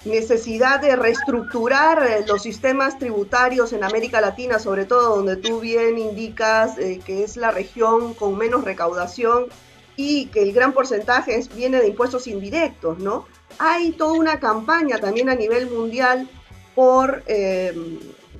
necesidad 0.06 0.80
de 0.80 0.96
reestructurar 0.96 2.02
eh, 2.06 2.24
los 2.26 2.42
sistemas 2.42 2.98
tributarios 2.98 3.74
en 3.74 3.84
América 3.84 4.22
Latina, 4.22 4.58
sobre 4.58 4.86
todo 4.86 5.16
donde 5.16 5.36
tú 5.36 5.60
bien 5.60 5.98
indicas 5.98 6.78
eh, 6.78 7.02
que 7.04 7.22
es 7.22 7.36
la 7.36 7.50
región 7.50 8.14
con 8.14 8.38
menos 8.38 8.64
recaudación 8.64 9.48
y 9.94 10.28
que 10.28 10.42
el 10.42 10.54
gran 10.54 10.72
porcentaje 10.72 11.38
viene 11.54 11.82
de 11.82 11.88
impuestos 11.88 12.26
indirectos, 12.26 12.98
¿no? 12.98 13.26
hay 13.58 13.92
toda 13.92 14.12
una 14.12 14.40
campaña 14.40 14.98
también 14.98 15.28
a 15.28 15.34
nivel 15.34 15.68
mundial 15.70 16.28
por, 16.74 17.24
eh, 17.26 17.74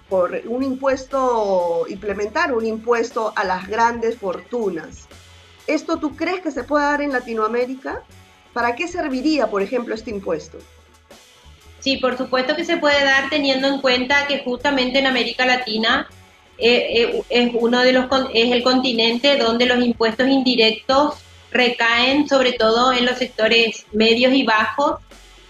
por 0.09 0.41
un 0.47 0.63
impuesto, 0.63 1.85
implementar 1.89 2.55
un 2.55 2.65
impuesto 2.65 3.35
a 3.37 3.45
las 3.45 3.69
grandes 3.69 4.17
fortunas. 4.17 5.08
¿Esto 5.69 5.99
tú 5.99 6.17
crees 6.17 6.41
que 6.41 6.51
se 6.51 6.65
puede 6.65 6.87
dar 6.87 7.03
en 7.03 7.13
Latinoamérica? 7.13 8.03
¿Para 8.55 8.75
qué 8.75 8.89
serviría, 8.89 9.49
por 9.49 9.61
ejemplo, 9.63 9.95
este 9.95 10.11
impuesto? 10.11 10.59
Sí, 11.81 11.99
por 11.99 12.17
supuesto 12.17 12.57
que 12.57 12.65
se 12.65 12.79
puede 12.79 13.05
dar 13.05 13.29
teniendo 13.29 13.69
en 13.69 13.81
cuenta 13.81 14.27
que 14.27 14.41
justamente 14.41 14.99
en 14.99 15.07
América 15.07 15.45
Latina 15.47 16.09
eh, 16.57 17.03
eh, 17.03 17.23
es 17.29 17.51
uno 17.55 17.83
de 17.83 17.93
los 17.93 18.07
es 18.35 18.51
el 18.51 18.63
continente 18.65 19.37
donde 19.37 19.67
los 19.67 19.85
impuestos 19.85 20.27
indirectos 20.27 21.15
recaen 21.53 22.29
sobre 22.29 22.53
todo 22.53 22.93
en 22.93 23.07
los 23.07 23.19
sectores 23.19 23.87
medios 23.93 24.33
y 24.33 24.43
bajos 24.43 25.01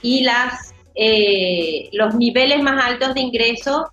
y 0.03 0.25
las 0.25 0.75
eh, 0.95 1.89
los 1.93 2.15
niveles 2.17 2.63
más 2.63 2.85
altos 2.85 3.15
de 3.15 3.21
ingreso 3.21 3.91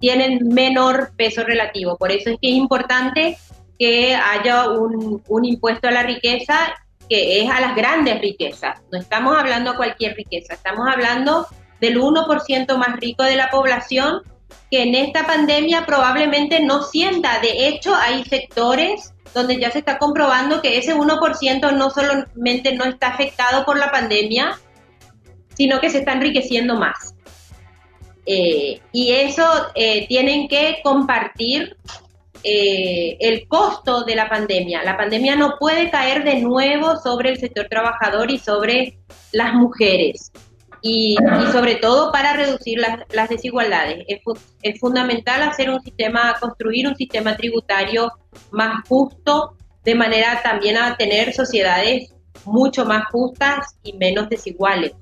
tienen 0.00 0.46
menor 0.48 1.12
peso 1.16 1.42
relativo. 1.42 1.96
Por 1.96 2.12
eso 2.12 2.28
es 2.28 2.36
que 2.38 2.50
es 2.50 2.54
importante 2.54 3.38
que 3.78 4.14
haya 4.14 4.68
un, 4.70 5.44
impuesto 5.44 5.88
a 5.88 5.92
la 5.92 6.02
riqueza 6.02 6.74
que 7.08 7.40
es 7.40 7.50
a 7.50 7.60
las 7.60 7.74
grandes 7.74 8.20
riquezas. 8.20 8.80
No 8.92 8.98
estamos 8.98 9.36
hablando 9.36 9.72
de 9.72 9.76
cualquier 9.78 10.14
riqueza, 10.14 10.54
estamos 10.54 10.86
hablando 10.86 11.46
del 11.80 11.98
1% 11.98 12.76
más 12.76 12.96
rico 12.96 13.22
de 13.22 13.36
la 13.36 13.50
población 13.50 14.22
que 14.70 14.82
en 14.82 14.94
esta 14.94 15.26
pandemia 15.26 15.86
probablemente 15.86 16.60
no 16.60 16.82
sienta. 16.82 17.38
De 17.40 17.68
hecho, 17.68 17.94
hay 17.94 18.24
sectores 18.24 19.14
donde 19.32 19.58
ya 19.58 19.70
se 19.70 19.78
está 19.78 19.98
comprobando 19.98 20.60
que 20.60 20.78
ese 20.78 20.94
1% 20.94 21.72
no 21.76 21.90
solamente 21.90 22.74
no 22.74 22.84
está 22.84 23.08
afectado 23.08 23.64
por 23.64 23.78
la 23.78 23.90
pandemia, 23.90 24.58
sino 25.54 25.80
que 25.80 25.90
se 25.90 25.98
está 25.98 26.12
enriqueciendo 26.12 26.76
más. 26.76 27.14
Eh, 28.26 28.80
y 28.92 29.12
eso 29.12 29.48
eh, 29.74 30.06
tienen 30.06 30.48
que 30.48 30.80
compartir 30.82 31.76
eh, 32.44 33.16
el 33.20 33.46
costo 33.48 34.04
de 34.04 34.14
la 34.16 34.28
pandemia. 34.28 34.82
La 34.82 34.96
pandemia 34.96 35.36
no 35.36 35.56
puede 35.58 35.90
caer 35.90 36.24
de 36.24 36.40
nuevo 36.40 36.96
sobre 36.96 37.30
el 37.30 37.38
sector 37.38 37.66
trabajador 37.68 38.30
y 38.30 38.38
sobre 38.38 38.98
las 39.32 39.54
mujeres. 39.54 40.32
Y, 40.80 41.16
sobre 41.50 41.74
todo 41.74 42.12
para 42.12 42.34
reducir 42.34 42.78
las, 42.78 43.28
desigualdades. 43.28 44.04
Es, 44.06 44.20
es, 44.62 44.78
fundamental 44.78 45.42
hacer 45.42 45.70
un 45.70 45.82
sistema, 45.82 46.36
construir 46.38 46.86
un 46.86 46.94
sistema 46.94 47.36
tributario 47.36 48.12
más 48.52 48.86
justo, 48.88 49.56
de 49.84 49.96
manera 49.96 50.40
también 50.42 50.76
a 50.76 50.96
tener 50.96 51.32
sociedades 51.32 52.14
mucho 52.44 52.84
más 52.84 53.06
justas 53.10 53.76
y 53.82 53.94
menos 53.94 54.28
desiguales. 54.28 54.92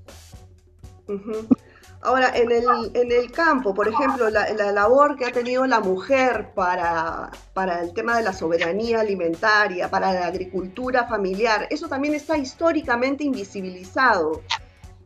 Ahora, 2.07 2.31
en 2.37 2.53
el, 2.53 2.65
en 2.95 3.11
el 3.11 3.33
campo, 3.33 3.75
por 3.75 3.89
ejemplo, 3.89 4.31
la, 4.31 4.47
labor 4.71 5.17
que 5.17 5.25
ha 5.25 5.33
tenido 5.33 5.67
la 5.67 5.81
mujer 5.81 6.53
para, 6.55 7.33
para 7.53 7.81
el 7.83 7.93
tema 7.95 8.17
de 8.17 8.23
la 8.23 8.33
soberanía 8.33 9.01
alimentaria, 9.01 9.91
para 9.91 10.13
la 10.13 10.27
agricultura 10.29 11.09
familiar, 11.09 11.67
eso 11.69 11.89
también 11.89 12.15
está 12.15 12.39
históricamente 12.39 13.25
invisibilizado. 13.25 14.43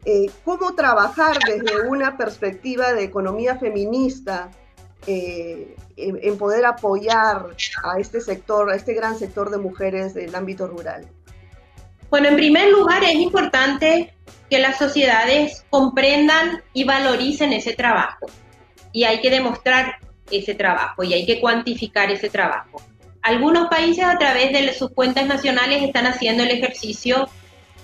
Eh, 0.04 0.30
¿Cómo 0.44 0.74
trabajar 0.74 1.38
desde 1.46 1.88
una 1.88 2.18
perspectiva 2.18 2.92
de 2.92 3.04
economía 3.04 3.56
feminista 3.56 4.50
eh, 5.06 5.74
en, 5.96 6.18
en, 6.22 6.36
poder 6.36 6.66
apoyar 6.66 7.46
a 7.82 7.98
este 7.98 8.20
sector, 8.20 8.70
a 8.70 8.76
este 8.76 8.92
gran 8.92 9.18
sector 9.18 9.48
de 9.48 9.56
mujeres 9.56 10.12
del 10.12 10.34
ámbito 10.34 10.66
rural? 10.66 11.08
Bueno, 12.10 12.28
en 12.28 12.36
primer 12.36 12.70
lugar 12.70 13.04
es 13.04 13.14
importante 13.14 14.12
que 14.50 14.58
las 14.58 14.78
sociedades 14.78 15.64
comprendan 15.70 16.62
y 16.72 16.84
valoricen 16.84 17.52
ese 17.52 17.74
trabajo. 17.74 18.26
Y 18.92 19.04
hay 19.04 19.20
que 19.20 19.30
demostrar 19.30 19.98
ese 20.30 20.54
trabajo 20.54 21.04
y 21.04 21.14
hay 21.14 21.24
que 21.24 21.40
cuantificar 21.40 22.10
ese 22.10 22.28
trabajo. 22.28 22.82
Algunos 23.22 23.68
países 23.68 24.04
a 24.04 24.18
través 24.18 24.52
de 24.52 24.72
sus 24.74 24.90
cuentas 24.90 25.26
nacionales 25.26 25.82
están 25.82 26.06
haciendo 26.06 26.42
el 26.42 26.50
ejercicio, 26.50 27.28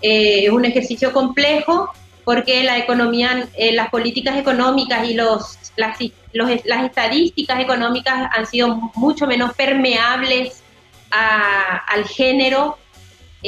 eh, 0.02 0.44
es 0.44 0.50
un 0.50 0.64
ejercicio 0.64 1.12
complejo 1.12 1.90
porque 2.24 2.64
la 2.64 2.78
economía, 2.78 3.48
eh, 3.56 3.72
las 3.72 3.90
políticas 3.90 4.36
económicas 4.36 5.08
y 5.08 5.14
los, 5.14 5.58
las, 5.76 5.96
las 6.32 6.84
estadísticas 6.84 7.60
económicas 7.60 8.28
han 8.34 8.46
sido 8.46 8.90
mucho 8.94 9.28
menos 9.28 9.54
permeables 9.54 10.62
al 11.10 12.04
género. 12.06 12.78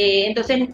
Eh, 0.01 0.27
entonces 0.29 0.69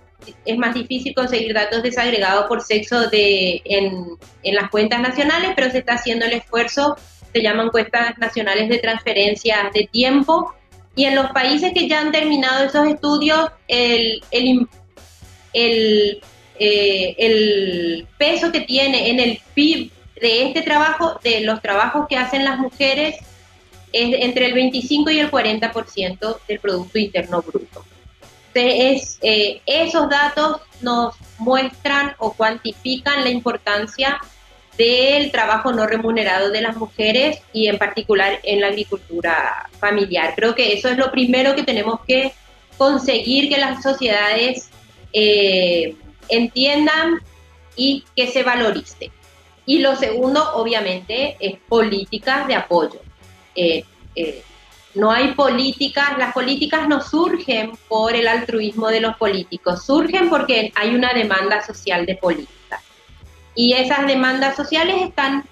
es 0.45 0.59
más 0.59 0.75
difícil 0.75 1.15
conseguir 1.15 1.55
datos 1.55 1.83
desagregados 1.83 2.45
por 2.45 2.61
sexo 2.61 3.09
de, 3.09 3.63
en, 3.65 4.19
las 4.55 4.69
cuentas 4.69 5.01
nacionales, 5.01 5.53
pero 5.57 5.71
se 5.71 5.79
está 5.79 5.95
haciendo 5.95 6.27
el 6.27 6.35
esfuerzo, 6.35 6.99
se 7.33 7.41
llaman 7.41 7.71
cuentas 7.71 8.19
nacionales 8.19 8.69
de 8.69 8.77
transferencia 8.77 9.71
de 9.73 9.89
tiempo, 9.91 10.53
y 10.95 11.07
en 11.07 11.15
los 11.15 11.31
países 11.31 11.73
que 11.73 11.89
ya 11.89 12.03
han 12.03 12.13
terminado 12.13 12.67
esos 12.67 12.87
estudios, 12.87 13.51
el, 13.67 14.23
el, 14.31 14.69
eh, 16.59 18.05
peso 18.19 18.53
que 18.53 18.61
tiene 18.61 19.09
en 19.09 19.21
el 19.21 19.41
PIB 19.55 19.91
de 20.21 20.49
este 20.49 20.61
trabajo, 20.61 21.19
de 21.25 21.41
los 21.41 21.63
trabajos 21.63 22.07
que 22.11 22.19
hacen 22.19 22.45
las 22.45 22.59
mujeres, 22.59 23.17
es 23.91 24.17
entre 24.21 24.49
el 24.49 24.53
25 24.53 25.11
y 25.13 25.21
el 25.21 25.31
40% 25.31 26.39
del 26.47 26.59
Producto 26.61 26.99
Interno 26.99 27.41
Bruto 27.41 27.87
es, 28.55 29.19
eh, 29.23 29.61
esos 29.67 30.09
datos 30.09 30.61
nos 30.81 31.15
muestran 31.39 32.15
o 32.19 32.33
cuantifican 32.33 33.25
la 33.25 33.31
importancia 33.31 34.21
del 34.77 35.31
trabajo 35.31 35.73
no 35.73 35.87
remunerado 35.87 36.51
de 36.51 36.61
las 36.61 36.77
mujeres 36.77 37.39
y 37.53 37.69
en 37.69 37.79
particular 37.79 38.41
en 38.43 38.61
la 38.61 38.69
agricultura 38.69 39.69
familiar. 39.79 40.35
Creo 40.35 40.55
que 40.55 40.73
eso 40.73 40.89
es 40.89 40.99
lo 40.99 41.11
primero 41.11 41.55
que 41.55 41.63
tenemos 41.63 42.01
que 42.07 42.33
conseguir 42.77 43.49
que 43.49 43.59
las 43.59 43.83
sociedades 43.83 44.69
eh, 45.13 45.95
entiendan 46.29 47.21
y 47.77 48.05
que 48.17 48.27
se 48.27 48.43
valorice. 48.43 49.11
Y 49.67 49.79
lo 49.79 49.97
segundo, 49.97 50.57
obviamente, 50.57 51.37
es 51.41 51.59
políticas 51.69 52.47
de 52.49 52.55
apoyo. 52.55 53.01
Eh, 53.55 53.85
no 54.95 55.11
hay 55.11 55.33
políticas, 55.35 56.17
las 56.19 56.33
políticas 56.33 56.89
no 56.89 57.01
surgen 57.01 57.73
por 57.89 58.15
el 58.15 58.29
altruismo 58.29 58.89
de 58.89 59.01
los 59.01 59.17
políticos, 59.17 59.85
surgen 59.85 60.29
porque 60.29 60.73
hay 60.77 60.95
una 60.95 61.13
demanda 61.13 61.65
social 61.65 62.07
de 62.07 62.15
política. 62.17 62.81
Y 63.55 63.73
esas 63.73 64.07
demandas 64.07 64.57
sociales 64.57 65.03
están, 65.03 65.45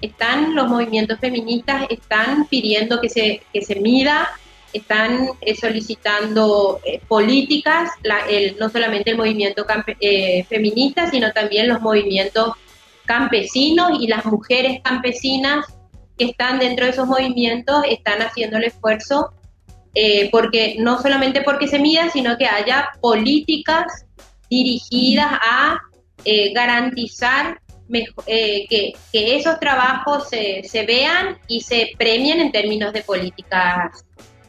están 0.00 0.54
los 0.54 0.68
movimientos 0.68 1.18
feministas 1.20 1.86
están 1.88 2.46
pidiendo 2.46 3.00
que 3.00 3.08
se, 3.08 3.42
que 3.52 3.62
se 3.62 3.76
mida, 3.76 4.28
están 4.72 5.30
eh, 5.40 5.54
solicitando 5.54 6.80
eh, 6.84 7.00
políticas, 7.06 7.90
no 8.58 8.68
solamente 8.68 9.10
el 9.10 9.16
movimiento 9.16 9.66
eh, 10.00 10.44
feminista, 10.44 11.10
sino 11.10 11.32
también 11.32 11.68
los 11.68 11.80
movimientos 11.80 12.54
campesinos 13.04 13.98
y 14.00 14.06
las 14.06 14.24
mujeres 14.24 14.80
campesinas 14.82 15.66
que 16.20 16.26
están 16.26 16.58
dentro 16.58 16.84
de 16.84 16.90
esos 16.90 17.06
movimientos 17.06 17.82
están 17.88 18.20
haciendo 18.20 18.58
el 18.58 18.64
esfuerzo, 18.64 19.32
eh, 19.94 20.28
porque 20.30 20.76
no 20.78 21.00
solamente 21.00 21.40
porque 21.40 21.66
se 21.66 21.78
mida, 21.78 22.10
sino 22.10 22.36
que 22.36 22.44
haya 22.46 22.90
políticas 23.00 24.04
dirigidas 24.50 25.32
a 25.40 25.80
eh, 26.26 26.52
garantizar 26.52 27.58
eh, 28.26 28.66
que, 28.68 28.92
esos 29.12 29.58
trabajos 29.60 30.28
se, 30.28 30.62
se 30.62 30.84
vean 30.84 31.38
y 31.48 31.62
se 31.62 31.92
premien 31.96 32.40
en 32.40 32.52
términos 32.52 32.92
de 32.92 33.00
políticas 33.00 34.04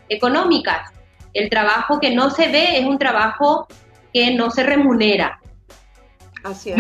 económicas. 0.10 0.92
El 1.34 1.50
trabajo 1.50 2.02
que 2.02 2.12
no 2.14 2.32
se 2.32 2.50
ve 2.50 2.80
es 2.80 2.84
un 2.84 3.00
trabajo 3.00 3.66
que 4.14 4.32
no 4.36 4.52
se 4.52 4.64
remunera. 4.64 5.40
Así 6.44 6.72
es. 6.72 6.80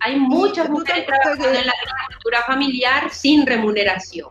Hay 0.00 0.18
muchas 0.18 0.68
mujeres 0.68 1.06
trabajando 1.06 1.48
en 1.48 1.66
la 1.66 1.72
agricultura 1.72 2.42
familiar 2.46 3.10
sin 3.12 3.46
remuneración. 3.46 4.30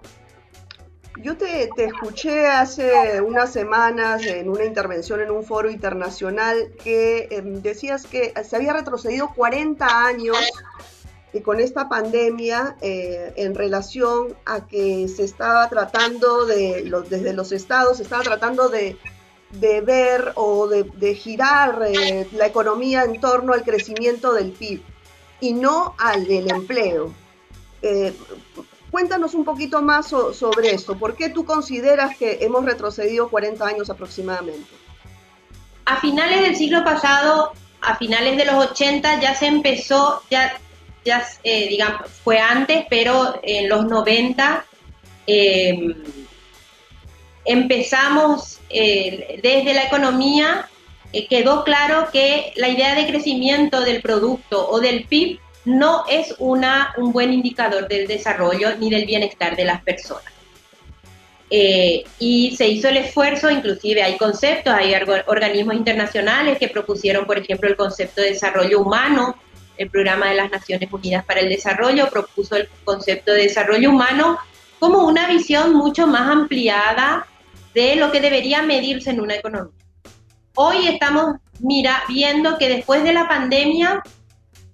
Yo 1.22 1.38
te, 1.38 1.70
escuché 1.78 2.48
hace 2.48 3.22
unas 3.22 3.54
semanas 3.54 4.26
en 4.26 4.50
una 4.50 4.66
intervención 4.66 5.22
en 5.22 5.32
un 5.32 5.44
foro 5.44 5.70
internacional 5.70 6.74
que 6.84 7.30
em, 7.32 7.62
decías 7.62 8.06
que 8.06 8.34
se 8.44 8.56
había 8.56 8.74
retrocedido 8.74 9.32
40 9.34 10.06
años 10.06 10.38
y 11.32 11.40
con 11.40 11.62
esta 11.62 11.88
pandemia 11.88 12.76
eh, 12.82 13.34
en 13.38 13.56
relación 13.56 14.36
a 14.46 14.68
que 14.68 15.08
se 15.08 15.24
estaba 15.24 15.70
tratando 15.70 16.46
de, 16.46 16.84
los, 16.86 17.10
desde 17.10 17.34
los 17.34 17.54
estados, 17.54 17.98
se 17.98 18.04
estaba 18.04 18.24
tratando 18.24 18.68
de 18.68 18.98
de 19.60 19.82
ver 19.82 20.34
o 20.36 20.68
de, 20.68 21.16
girar 21.16 21.82
eh, 21.88 22.28
la 22.34 22.48
economía 22.48 23.04
en 23.04 23.20
torno 23.20 23.54
al 23.54 23.64
crecimiento 23.64 24.34
del 24.34 24.52
PIB 24.52 24.82
y 25.40 25.54
no 25.54 25.96
al 25.98 26.28
del 26.28 26.50
empleo. 26.52 27.14
Eh, 27.82 28.14
cuéntanos 28.92 29.34
un 29.34 29.46
poquito 29.46 29.82
más 29.82 30.08
sobre 30.08 30.72
esto. 30.72 30.98
¿Por 30.98 31.16
qué 31.16 31.30
tú 31.30 31.46
consideras 31.46 32.18
que 32.18 32.40
hemos 32.42 32.66
retrocedido 32.66 33.30
40 33.30 33.66
años 33.66 33.90
aproximadamente? 33.90 34.70
A 35.86 35.98
finales 35.98 36.42
del 36.42 36.56
siglo 36.56 36.84
pasado 36.84 37.52
a 37.86 37.96
finales 37.98 38.38
de 38.38 38.46
los 38.46 38.56
80 38.72 39.22
ya 39.22 39.36
se 39.36 39.48
empezó, 39.48 40.24
ya, 40.30 40.58
ya 41.04 41.26
eh, 41.44 41.68
digamos, 41.70 42.10
fue 42.24 42.40
antes, 42.40 42.86
pero 42.90 43.40
en 43.44 43.70
los 43.70 43.86
90 43.86 44.66
em, 45.28 45.94
empezamos 47.46 48.60
eh, 48.70 49.40
desde 49.42 49.74
la 49.74 49.84
economía, 49.84 50.68
eh, 51.14 51.28
quedó 51.28 51.64
claro 51.64 52.10
que 52.12 52.52
la 52.56 52.68
idea 52.70 52.96
de 52.96 53.08
crecimiento 53.08 53.82
del 53.82 54.02
producto 54.02 54.68
o 54.68 54.80
del 54.80 55.06
PIB 55.06 55.40
no 55.66 56.04
es 56.10 56.36
una, 56.40 56.94
un 56.98 57.12
buen 57.12 57.32
indicador 57.34 57.88
del 57.88 58.08
desarrollo 58.08 58.76
ni 58.78 58.90
del 58.90 59.06
bienestar 59.06 59.56
de 59.56 59.66
las 59.66 59.82
personas. 59.82 60.34
Eh, 61.50 62.04
y 62.20 62.56
se 62.58 62.68
hizo 62.68 62.90
el 62.90 62.98
esfuerzo, 62.98 63.52
inclusive 63.52 64.02
hay 64.02 64.18
conceptos, 64.18 64.74
hay 64.74 64.94
organismos 65.28 65.76
internacionales 65.76 66.58
que 66.58 66.68
propusieron, 66.68 67.26
por 67.26 67.38
ejemplo, 67.38 67.70
el 67.70 67.76
concepto 67.76 68.22
de 68.22 68.32
desarrollo 68.32 68.82
humano, 68.82 69.36
el 69.78 69.90
programa 69.90 70.30
de 70.30 70.36
las 70.36 70.52
Naciones 70.52 70.92
Unidas 70.92 71.24
para 71.26 71.42
el 71.42 71.50
Desarrollo 71.50 72.10
propuso 72.10 72.56
el 72.56 72.68
concepto 72.84 73.32
de 73.32 73.44
desarrollo 73.44 73.90
humano 73.90 74.40
como 74.80 75.06
una 75.06 75.28
visión 75.28 75.74
mucho 75.74 76.08
más 76.08 76.30
ampliada 76.30 77.28
de 77.76 77.96
lo 77.98 78.12
que 78.12 78.22
debería 78.22 78.64
medirse 78.64 79.12
en 79.12 79.22
una 79.22 79.36
economía. 79.36 79.74
Hoy 80.56 80.88
estamos 80.88 81.36
mira, 81.60 82.04
viendo 82.08 82.58
que 82.58 82.70
después 82.70 83.04
de 83.04 83.14
la 83.14 83.28
pandemia 83.28 84.02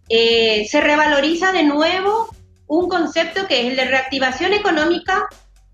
eh, 0.09 0.67
se 0.69 0.81
revaloriza 0.81 1.51
de 1.51 1.63
nuevo 1.63 2.29
un 2.67 2.87
concepto 2.87 3.47
que 3.47 3.61
es 3.61 3.67
el 3.67 3.75
de 3.75 3.85
reactivación 3.85 4.53
económica 4.53 5.25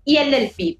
y 0.04 0.16
el 0.16 0.30
del 0.30 0.50
PIB. 0.50 0.78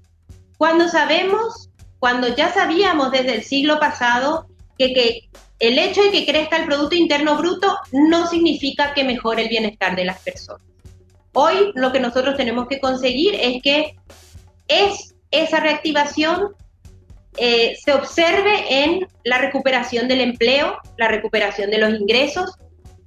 Cuando 0.57 0.89
sabemos, 0.89 1.69
cuando 1.99 2.35
ya 2.35 2.51
sabíamos 2.51 3.11
desde 3.11 3.35
el 3.35 3.43
siglo 3.43 3.79
pasado 3.79 4.47
que, 4.77 4.93
que 4.93 5.29
el 5.59 5.77
hecho 5.77 6.01
de 6.01 6.11
que 6.11 6.25
crezca 6.25 6.57
el 6.57 6.65
Producto 6.65 6.95
Interno 6.95 7.37
Bruto 7.37 7.77
no 7.91 8.27
significa 8.27 8.93
que 8.93 9.03
mejore 9.03 9.43
el 9.43 9.49
bienestar 9.49 9.95
de 9.95 10.05
las 10.05 10.19
personas. 10.21 10.63
Hoy 11.33 11.71
lo 11.75 11.91
que 11.91 11.99
nosotros 11.99 12.35
tenemos 12.35 12.67
que 12.67 12.79
conseguir 12.79 13.35
es 13.35 13.61
que 13.61 13.95
es 14.67 15.15
esa 15.31 15.59
reactivación 15.59 16.55
eh, 17.37 17.77
se 17.83 17.93
observe 17.93 18.83
en 18.83 19.07
la 19.23 19.37
recuperación 19.37 20.07
del 20.07 20.21
empleo, 20.21 20.77
la 20.97 21.07
recuperación 21.07 21.69
de 21.69 21.77
los 21.77 21.99
ingresos 21.99 22.51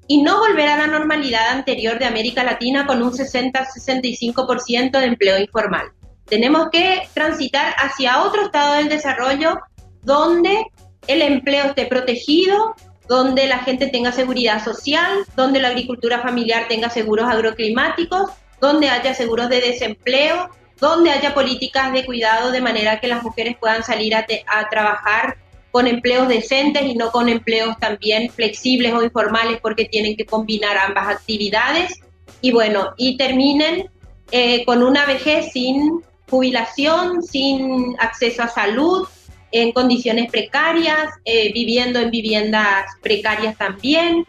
y 0.06 0.22
no 0.22 0.38
volver 0.38 0.68
a 0.68 0.76
la 0.76 0.86
normalidad 0.86 1.48
anterior 1.48 1.98
de 1.98 2.06
América 2.06 2.44
Latina 2.44 2.86
con 2.86 3.02
un 3.02 3.12
60-65% 3.12 4.98
de 4.98 5.06
empleo 5.06 5.38
informal. 5.38 5.86
Tenemos 6.26 6.68
que 6.70 7.02
transitar 7.14 7.74
hacia 7.76 8.22
otro 8.22 8.42
estado 8.42 8.74
del 8.74 8.88
desarrollo 8.88 9.58
donde 10.02 10.66
el 11.06 11.22
empleo 11.22 11.66
esté 11.66 11.86
protegido, 11.86 12.74
donde 13.08 13.46
la 13.46 13.58
gente 13.58 13.88
tenga 13.88 14.12
seguridad 14.12 14.64
social, 14.64 15.26
donde 15.36 15.60
la 15.60 15.68
agricultura 15.68 16.20
familiar 16.20 16.68
tenga 16.68 16.88
seguros 16.88 17.28
agroclimáticos, 17.28 18.30
donde 18.60 18.88
haya 18.88 19.12
seguros 19.14 19.48
de 19.48 19.60
desempleo, 19.60 20.50
donde 20.82 21.12
haya 21.12 21.32
políticas 21.32 21.92
de 21.92 22.04
cuidado 22.04 22.50
de 22.50 22.60
manera 22.60 22.98
que 22.98 23.06
las 23.06 23.22
mujeres 23.22 23.56
puedan 23.56 23.84
salir 23.84 24.16
a, 24.16 24.26
trabajar 24.68 25.36
con 25.70 25.86
empleos 25.86 26.26
decentes 26.26 26.82
y 26.82 26.96
no 26.96 27.12
con 27.12 27.28
empleos 27.28 27.78
también 27.78 28.28
flexibles 28.30 28.92
o 28.92 29.04
informales 29.04 29.60
porque 29.60 29.84
tienen 29.84 30.16
que 30.16 30.26
combinar 30.26 30.76
ambas 30.76 31.06
actividades. 31.06 32.00
Y 32.40 32.50
bueno, 32.50 32.94
y 32.96 33.16
terminen 33.16 33.90
eh, 34.32 34.64
con 34.64 34.82
una 34.82 35.06
vejez 35.06 35.52
sin 35.52 36.02
jubilación, 36.28 37.22
sin 37.22 37.94
acceso 38.00 38.42
a 38.42 38.48
salud, 38.48 39.06
en 39.52 39.70
condiciones 39.70 40.32
precarias, 40.32 41.12
eh, 41.24 41.52
viviendo 41.52 42.00
en 42.00 42.10
viviendas 42.10 42.86
precarias 43.00 43.56
también, 43.56 44.26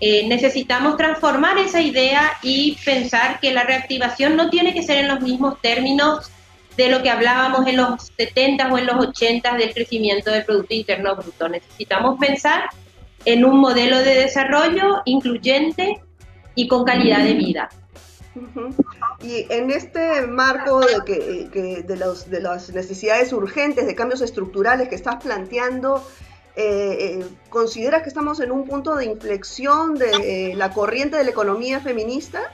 eh, 0.00 0.26
necesitamos 0.26 0.96
transformar 0.96 1.58
esa 1.58 1.80
idea 1.80 2.32
y 2.42 2.76
pensar 2.84 3.40
que 3.40 3.52
la 3.52 3.62
reactivación 3.62 4.36
no 4.36 4.50
tiene 4.50 4.74
que 4.74 4.82
ser 4.82 4.98
en 4.98 5.08
los 5.08 5.20
mismos 5.20 5.60
términos 5.60 6.30
de 6.76 6.88
lo 6.88 7.02
que 7.02 7.10
hablábamos 7.10 7.66
en 7.66 7.76
los 7.76 8.12
70 8.16 8.72
o 8.72 8.78
en 8.78 8.86
los 8.86 8.96
80 8.96 9.56
del 9.56 9.72
crecimiento 9.72 10.30
del 10.30 10.44
Producto 10.44 10.74
Interno 10.74 11.14
Bruto. 11.14 11.48
Necesitamos 11.48 12.18
pensar 12.18 12.64
en 13.24 13.44
un 13.44 13.58
modelo 13.58 13.98
de 13.98 14.14
desarrollo 14.14 15.02
incluyente 15.04 16.02
y 16.54 16.68
con 16.68 16.84
calidad 16.84 17.22
de 17.22 17.34
vida. 17.34 17.68
Y 19.22 19.46
en 19.48 19.70
este 19.70 20.26
marco 20.26 20.80
de, 20.80 21.04
que, 21.06 21.82
de, 21.86 21.96
los, 21.96 22.28
de 22.28 22.40
las 22.40 22.70
necesidades 22.70 23.32
urgentes, 23.32 23.86
de 23.86 23.94
cambios 23.94 24.20
estructurales 24.20 24.88
que 24.88 24.96
estás 24.96 25.22
planteando, 25.22 26.04
eh, 26.56 26.96
eh, 27.00 27.26
¿consideras 27.48 28.02
que 28.02 28.08
estamos 28.08 28.38
en 28.38 28.52
un 28.52 28.64
punto 28.64 28.94
de 28.94 29.06
inflexión 29.06 29.96
de 29.96 30.50
eh, 30.50 30.54
la 30.54 30.70
corriente 30.70 31.16
de 31.16 31.24
la 31.24 31.30
economía 31.30 31.80
feminista? 31.80 32.52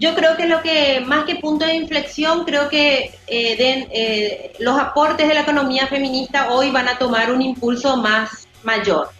Yo 0.00 0.14
creo 0.16 0.36
que 0.36 0.46
lo 0.46 0.62
que, 0.62 1.00
más 1.06 1.24
que 1.26 1.36
punto 1.36 1.64
de 1.64 1.74
inflexión, 1.74 2.44
creo 2.44 2.68
que 2.68 3.14
eh, 3.28 4.52
los 4.58 4.78
aportes 4.78 5.28
de 5.28 5.34
la 5.34 5.42
economía 5.42 5.86
feminista 5.86 6.50
hoy 6.50 6.70
van 6.70 6.88
a 6.88 6.98
tomar 6.98 7.32
un 7.32 7.42
impulso 7.42 7.96
más 7.96 8.48
mayor. 8.64 9.10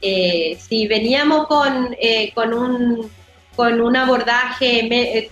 si 0.00 0.86
veníamos 0.86 1.46
con, 1.48 1.96
con, 2.34 2.54
un, 2.54 3.10
con 3.56 3.80
un 3.80 3.96
abordaje 3.96 5.26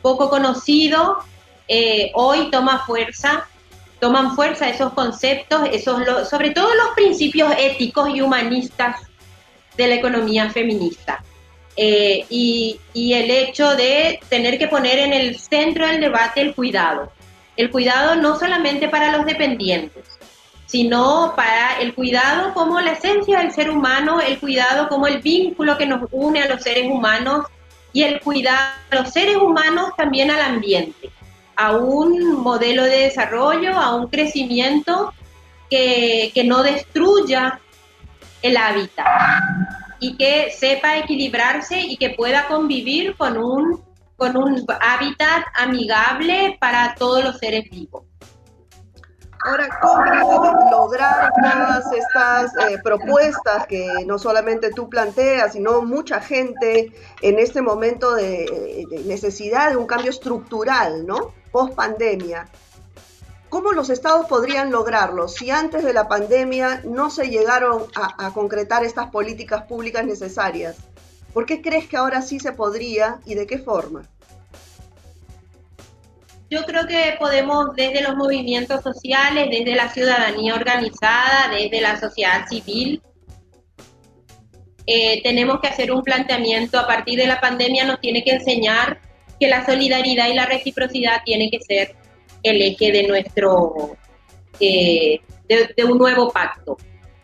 poco 0.00 0.30
conocido, 0.30 1.18
hoy 2.14 2.50
toma 2.52 2.84
fuerza 2.86 3.48
toman 4.04 4.36
fuerza 4.36 4.68
esos 4.68 4.92
conceptos, 4.92 5.66
esos, 5.72 6.28
sobre 6.28 6.50
todo 6.50 6.68
los 6.74 6.88
principios 6.94 7.50
éticos 7.58 8.10
y 8.14 8.20
humanistas 8.20 9.00
de 9.78 9.86
la 9.86 9.94
economía 9.94 10.50
feminista. 10.50 11.24
Eh, 11.74 12.26
y, 12.28 12.78
el 13.14 13.30
hecho 13.30 13.74
de 13.74 14.20
tener 14.28 14.58
que 14.58 14.68
poner 14.68 14.98
en 14.98 15.14
el 15.14 15.38
centro 15.38 15.86
del 15.86 16.02
debate 16.02 16.42
el 16.42 16.54
cuidado. 16.54 17.12
El 17.56 17.70
cuidado 17.70 18.14
no 18.16 18.38
solamente 18.38 18.88
para 18.88 19.10
los 19.10 19.24
dependientes, 19.24 20.04
sino 20.66 21.32
para 21.34 21.80
el 21.80 21.94
cuidado 21.94 22.52
como 22.52 22.82
la 22.82 22.92
esencia 22.92 23.38
del 23.38 23.52
ser 23.52 23.70
humano, 23.70 24.20
el 24.20 24.38
cuidado 24.38 24.86
como 24.90 25.06
el 25.06 25.22
vínculo 25.22 25.78
que 25.78 25.86
nos 25.86 26.10
une 26.12 26.42
a 26.42 26.48
los 26.48 26.62
seres 26.62 26.90
humanos 26.90 27.46
y 27.94 28.02
el 28.02 28.20
cuidado 28.20 28.74
a 28.90 28.96
los 28.96 29.10
seres 29.10 29.38
humanos 29.38 29.92
también 29.96 30.30
al 30.30 30.42
ambiente 30.42 31.13
a 31.56 31.76
un 31.76 32.42
modelo 32.42 32.84
de 32.84 33.04
desarrollo, 33.04 33.76
a 33.76 33.94
un 33.94 34.08
crecimiento 34.08 35.12
que, 35.70 36.44
no 36.46 36.62
destruya 36.62 37.60
el 38.42 38.56
hábitat 38.56 39.06
y 39.98 40.16
que 40.16 40.50
sepa 40.50 40.98
equilibrarse 40.98 41.80
y 41.80 41.96
que 41.96 42.10
pueda 42.10 42.46
convivir 42.46 43.16
con 43.16 43.38
un, 43.38 43.82
con 44.16 44.36
un 44.36 44.64
hábitat 44.80 45.44
amigable 45.54 46.56
para 46.60 46.94
todos 46.94 47.24
los 47.24 47.38
seres 47.38 47.64
vivos. 47.70 48.04
Ahora, 49.46 49.68
¿cómo 49.82 50.70
lograr 50.70 51.30
todas 51.34 51.92
estas 51.92 52.52
eh, 52.66 52.78
propuestas 52.82 53.66
que 53.66 53.86
no 54.06 54.18
solamente 54.18 54.70
tú 54.70 54.88
planteas, 54.88 55.52
sino 55.52 55.82
mucha 55.82 56.20
gente 56.20 56.92
en 57.20 57.38
este 57.38 57.60
momento 57.60 58.14
de, 58.14 58.86
de 58.88 59.04
necesidad 59.04 59.68
de 59.70 59.76
un 59.76 59.86
cambio 59.86 60.10
estructural, 60.10 61.06
¿no? 61.06 61.34
Post 61.54 61.76
pandemia. 61.76 62.48
¿Cómo 63.48 63.70
los 63.70 63.88
estados 63.88 64.26
podrían 64.26 64.72
lograrlo 64.72 65.28
si 65.28 65.52
antes 65.52 65.84
de 65.84 65.92
la 65.92 66.08
pandemia 66.08 66.80
no 66.82 67.10
se 67.10 67.28
llegaron 67.28 67.84
a, 67.94 68.32
concretar 68.32 68.82
estas 68.82 69.10
políticas 69.10 69.62
públicas 69.62 70.04
necesarias? 70.04 70.76
¿Por 71.32 71.46
qué 71.46 71.62
crees 71.62 71.86
que 71.86 71.96
ahora 71.96 72.22
sí 72.22 72.40
se 72.40 72.50
podría 72.50 73.20
y 73.24 73.34
de 73.36 73.46
qué 73.46 73.58
forma? 73.58 74.02
Yo 76.50 76.64
creo 76.64 76.88
que 76.88 77.14
podemos 77.20 77.66
desde 77.76 78.02
los 78.02 78.16
movimientos 78.16 78.82
sociales, 78.82 79.48
desde 79.48 79.76
la 79.76 79.88
ciudadanía 79.88 80.56
organizada, 80.56 81.50
desde 81.52 81.80
la 81.80 82.00
sociedad 82.00 82.48
civil, 82.48 83.00
eh, 84.86 85.22
tenemos 85.22 85.60
que 85.60 85.68
hacer 85.68 85.92
un 85.92 86.02
planteamiento 86.02 86.80
a 86.80 86.86
partir 86.88 87.16
de 87.16 87.28
la 87.28 87.40
pandemia, 87.40 87.84
nos 87.84 88.00
tiene 88.00 88.24
que 88.24 88.32
enseñar 88.32 88.98
que 89.44 89.50
la 89.50 89.66
solidaridad 89.66 90.28
y 90.28 90.34
la 90.34 90.46
reciprocidad 90.46 91.20
tienen 91.22 91.50
que 91.50 91.60
ser 91.60 91.94
el 92.42 92.62
eje 92.62 92.90
de 92.90 93.02
nuestro, 93.06 93.94
eh, 94.58 95.20
de, 95.46 95.84
un 95.84 95.98
nuevo 95.98 96.32
pacto. 96.32 96.78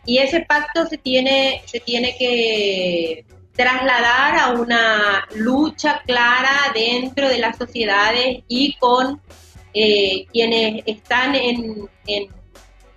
Y 0.04 0.18
ese 0.18 0.40
pacto 0.40 0.86
se 0.86 0.98
tiene, 0.98 1.62
se 1.64 1.80
tiene 1.80 2.14
que 2.18 3.24
trasladar 3.56 4.38
a 4.38 4.50
una 4.50 5.26
lucha 5.34 6.02
clara 6.06 6.70
dentro 6.74 7.26
de 7.26 7.38
las 7.38 7.56
sociedades 7.56 8.40
y 8.48 8.74
con 8.74 9.22
eh, 9.72 10.26
quienes 10.30 10.82
están 10.84 11.34
en, 11.34 11.88
en, 12.06 12.28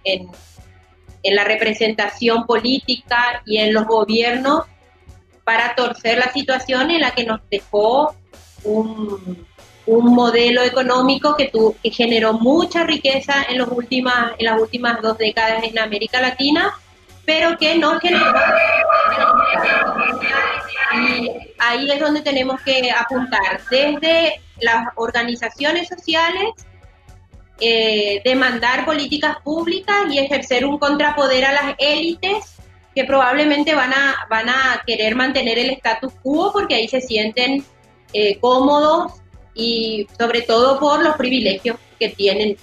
en, 0.04 0.28
en, 1.24 1.36
la 1.36 1.46
representación 1.46 2.46
política 2.46 3.42
y 3.46 3.58
en 3.58 3.74
los 3.74 3.86
gobiernos 3.88 4.66
para 5.46 5.76
torcer 5.76 6.18
la 6.18 6.32
situación 6.34 6.92
en 6.92 7.00
la 7.00 7.12
que 7.12 7.24
nos 7.26 7.40
dejó 7.50 8.18
un, 8.64 9.48
modelo 9.86 10.64
económico 10.64 11.36
que, 11.36 11.52
que 11.84 11.92
generó 11.92 12.34
mucha 12.34 12.84
riqueza 12.84 13.46
en, 13.50 13.58
los 13.58 13.68
últimas, 13.70 14.32
en 14.38 14.46
las 14.46 14.62
últimas 14.62 15.02
dos 15.02 15.18
décadas 15.18 15.64
en 15.64 15.78
América 15.78 16.22
Latina 16.22 16.74
pero 17.26 17.58
que 17.58 17.76
no 17.78 18.00
generó 18.00 18.34
y 20.96 21.30
ahí 21.60 21.90
es 21.92 22.00
donde 22.00 22.22
tenemos 22.22 22.62
que 22.62 22.92
apuntar. 22.92 23.62
Desde 23.70 24.42
las 24.60 24.88
organizaciones 24.96 25.88
sociales 25.88 26.52
eh, 27.60 28.22
demandar 28.24 28.86
políticas 28.86 29.38
públicas 29.44 30.06
y 30.10 30.20
ejercer 30.20 30.66
un 30.66 30.78
contrapoder 30.78 31.46
a 31.46 31.54
las 31.54 31.76
élites 31.78 32.58
que 32.94 33.06
probablemente 33.06 33.74
van 33.74 33.92
a, 33.94 34.28
van 34.30 34.50
a 34.50 34.84
querer 34.86 35.16
mantener 35.16 35.58
el 35.58 35.72
status 35.72 36.14
quo 36.22 36.52
porque 36.52 36.76
ahí 36.76 36.88
se 36.88 37.02
sienten 37.02 37.66
eh, 38.14 38.38
cómodos 38.40 39.14
y 39.54 40.08
sobre 40.18 40.42
todo 40.42 40.80
por 40.80 41.04
los 41.04 41.16
privilegios 41.16 41.78
que 42.00 42.10
tienen. 42.10 42.58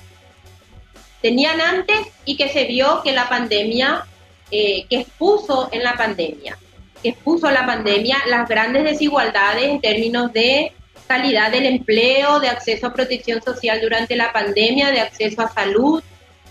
Tenían 1.21 1.61
antes 1.61 2.07
y 2.25 2.37
que 2.37 2.49
se 2.49 2.65
vio 2.65 3.03
que 3.03 3.13
la 3.13 3.29
pandemia, 3.29 4.07
eh, 4.51 4.87
que 4.89 5.01
expuso 5.01 5.69
en 5.73 5.83
la 5.83 5.95
pandemia, 5.95 6.57
que 7.03 7.11
expuso 7.11 7.51
la 7.51 7.67
pandemia 7.67 8.19
las 8.27 8.49
grandes 8.49 8.85
desigualdades 8.85 9.65
en 9.65 9.81
términos 9.81 10.33
de 10.33 10.73
calidad 11.07 11.51
del 11.51 11.67
empleo, 11.67 12.41
de 12.41 12.49
acceso 12.49 12.87
a 12.87 12.95
protección 12.95 13.43
social 13.43 13.81
durante 13.81 14.17
la 14.17 14.33
pandemia, 14.33 14.91
de 14.91 15.01
acceso 15.01 15.43
a 15.43 15.53
salud, 15.53 16.03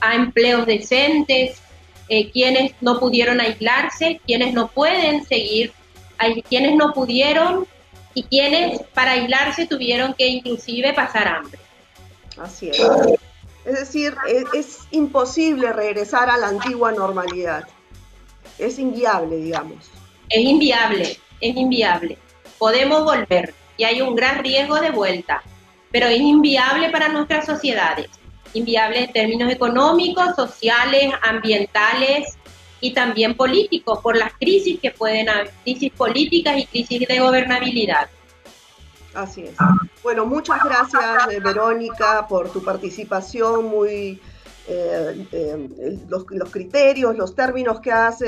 a 0.01 0.15
empleos 0.15 0.65
decentes, 0.65 1.61
eh, 2.09 2.29
quienes 2.31 2.73
no 2.81 2.99
pudieron 2.99 3.39
aislarse, 3.39 4.19
quienes 4.25 4.53
no 4.53 4.67
pueden 4.67 5.25
seguir, 5.25 5.71
quienes 6.49 6.75
no 6.75 6.91
pudieron 6.91 7.67
y 8.19 8.23
quienes 8.23 8.81
para 8.93 9.11
aislarse 9.11 9.65
tuvieron 9.65 10.13
que 10.13 10.27
inclusive 10.27 10.91
pasar 10.91 11.25
hambre. 11.25 11.57
Así 12.37 12.67
es. 12.67 12.77
Es 13.63 13.79
decir, 13.79 14.13
es, 14.53 14.79
imposible 14.91 15.71
regresar 15.71 16.29
a 16.29 16.35
la 16.35 16.49
antigua 16.49 16.91
normalidad. 16.91 17.65
Es 18.57 18.77
inviable, 18.77 19.37
digamos. 19.37 19.89
Es 20.29 20.41
inviable, 20.41 21.17
es 21.39 21.55
inviable. 21.55 22.17
Podemos 22.57 23.05
volver 23.05 23.53
y 23.77 23.85
hay 23.85 24.01
un 24.01 24.15
gran 24.15 24.43
riesgo 24.43 24.81
de 24.81 24.91
vuelta, 24.91 25.41
pero 25.89 26.07
es 26.07 26.19
inviable 26.19 26.89
para 26.89 27.07
nuestras 27.07 27.45
sociedades. 27.45 28.07
Inviable 28.53 29.05
en 29.05 29.13
términos 29.13 29.49
económicos, 29.49 30.35
sociales, 30.35 31.13
ambientales 31.21 32.37
y 32.81 32.93
también 32.93 33.35
políticos, 33.35 33.99
por 34.01 34.15
las 34.15 34.33
crisis 34.33 34.79
que 34.79 34.91
pueden 34.91 35.29
haber, 35.29 35.51
crisis 35.63 35.91
políticas 35.91 36.57
y 36.57 36.65
crisis 36.65 37.07
de 37.07 37.19
gobernabilidad. 37.19 38.09
Así 39.13 39.41
es. 39.41 39.55
Bueno, 40.03 40.25
muchas 40.25 40.63
gracias 40.63 41.27
eh, 41.31 41.39
Verónica 41.39 42.27
por 42.27 42.51
tu 42.51 42.63
participación, 42.63 43.65
muy 43.65 44.21
eh, 44.67 45.27
eh, 45.31 45.99
los, 46.07 46.25
criterios, 46.51 47.17
los 47.17 47.35
términos 47.35 47.81
que 47.81 47.91
has 47.91 48.23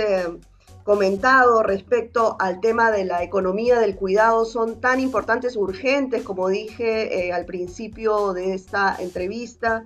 comentado 0.84 1.62
respecto 1.62 2.36
al 2.40 2.60
tema 2.60 2.92
de 2.92 3.06
la 3.06 3.22
economía 3.22 3.80
del 3.80 3.96
cuidado 3.96 4.46
son 4.46 4.82
tan 4.82 5.00
importantes, 5.00 5.56
urgentes, 5.56 6.24
como 6.24 6.50
dije 6.50 7.32
al 7.32 7.46
principio 7.46 8.34
de 8.34 8.56
esta 8.56 8.96
entrevista, 9.00 9.86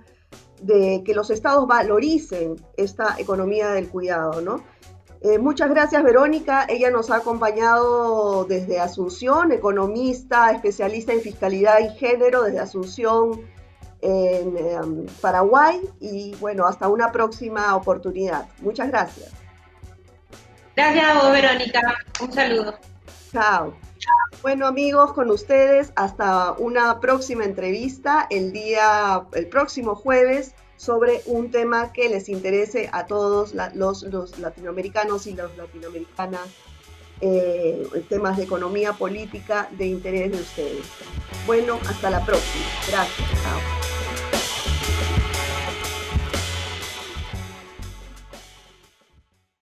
de 0.62 1.02
que 1.04 1.14
los 1.14 1.30
estados 1.30 1.66
valoricen 1.66 2.56
esta 2.76 3.16
economía 3.18 3.70
del 3.70 3.88
cuidado, 3.88 4.40
¿no? 4.40 4.62
Eh, 5.20 5.38
muchas 5.38 5.70
gracias, 5.70 6.02
Verónica. 6.02 6.66
Ella 6.68 6.90
nos 6.90 7.10
ha 7.10 7.16
acompañado 7.16 8.44
desde 8.44 8.78
Asunción, 8.78 9.50
economista, 9.50 10.52
especialista 10.52 11.12
en 11.12 11.20
fiscalidad 11.20 11.78
y 11.80 11.96
género 11.98 12.42
desde 12.42 12.60
Asunción, 12.60 13.40
en 14.02 14.56
em, 14.56 15.06
Paraguay. 15.20 15.80
Y 16.00 16.34
bueno, 16.36 16.66
hasta 16.66 16.88
una 16.88 17.12
próxima 17.12 17.74
oportunidad. 17.74 18.46
Muchas 18.60 18.88
gracias. 18.88 19.32
Gracias 20.76 21.04
a 21.04 21.14
vos, 21.14 21.32
Verónica. 21.32 21.80
Un 22.20 22.32
saludo. 22.32 22.74
Chao. 23.32 23.85
Bueno 24.46 24.68
amigos, 24.68 25.12
con 25.12 25.28
ustedes 25.32 25.92
hasta 25.96 26.52
una 26.52 27.00
próxima 27.00 27.44
entrevista 27.44 28.28
el 28.30 28.52
día, 28.52 29.26
el 29.32 29.48
próximo 29.48 29.96
jueves 29.96 30.54
sobre 30.76 31.20
un 31.26 31.50
tema 31.50 31.92
que 31.92 32.08
les 32.08 32.28
interese 32.28 32.88
a 32.92 33.06
todos 33.06 33.54
los, 33.74 34.04
los, 34.04 34.38
latinoamericanos 34.38 35.26
y 35.26 35.34
las 35.34 35.56
latinoamericanas, 35.56 36.46
eh, 37.20 37.88
temas 38.08 38.36
de 38.36 38.44
economía 38.44 38.92
política 38.92 39.68
de 39.72 39.86
interés 39.86 40.30
de 40.30 40.40
ustedes. 40.40 40.86
Bueno, 41.44 41.80
hasta 41.88 42.08
la 42.08 42.24
próxima. 42.24 42.66
Gracias. 42.88 43.28
Chao. 43.42 43.85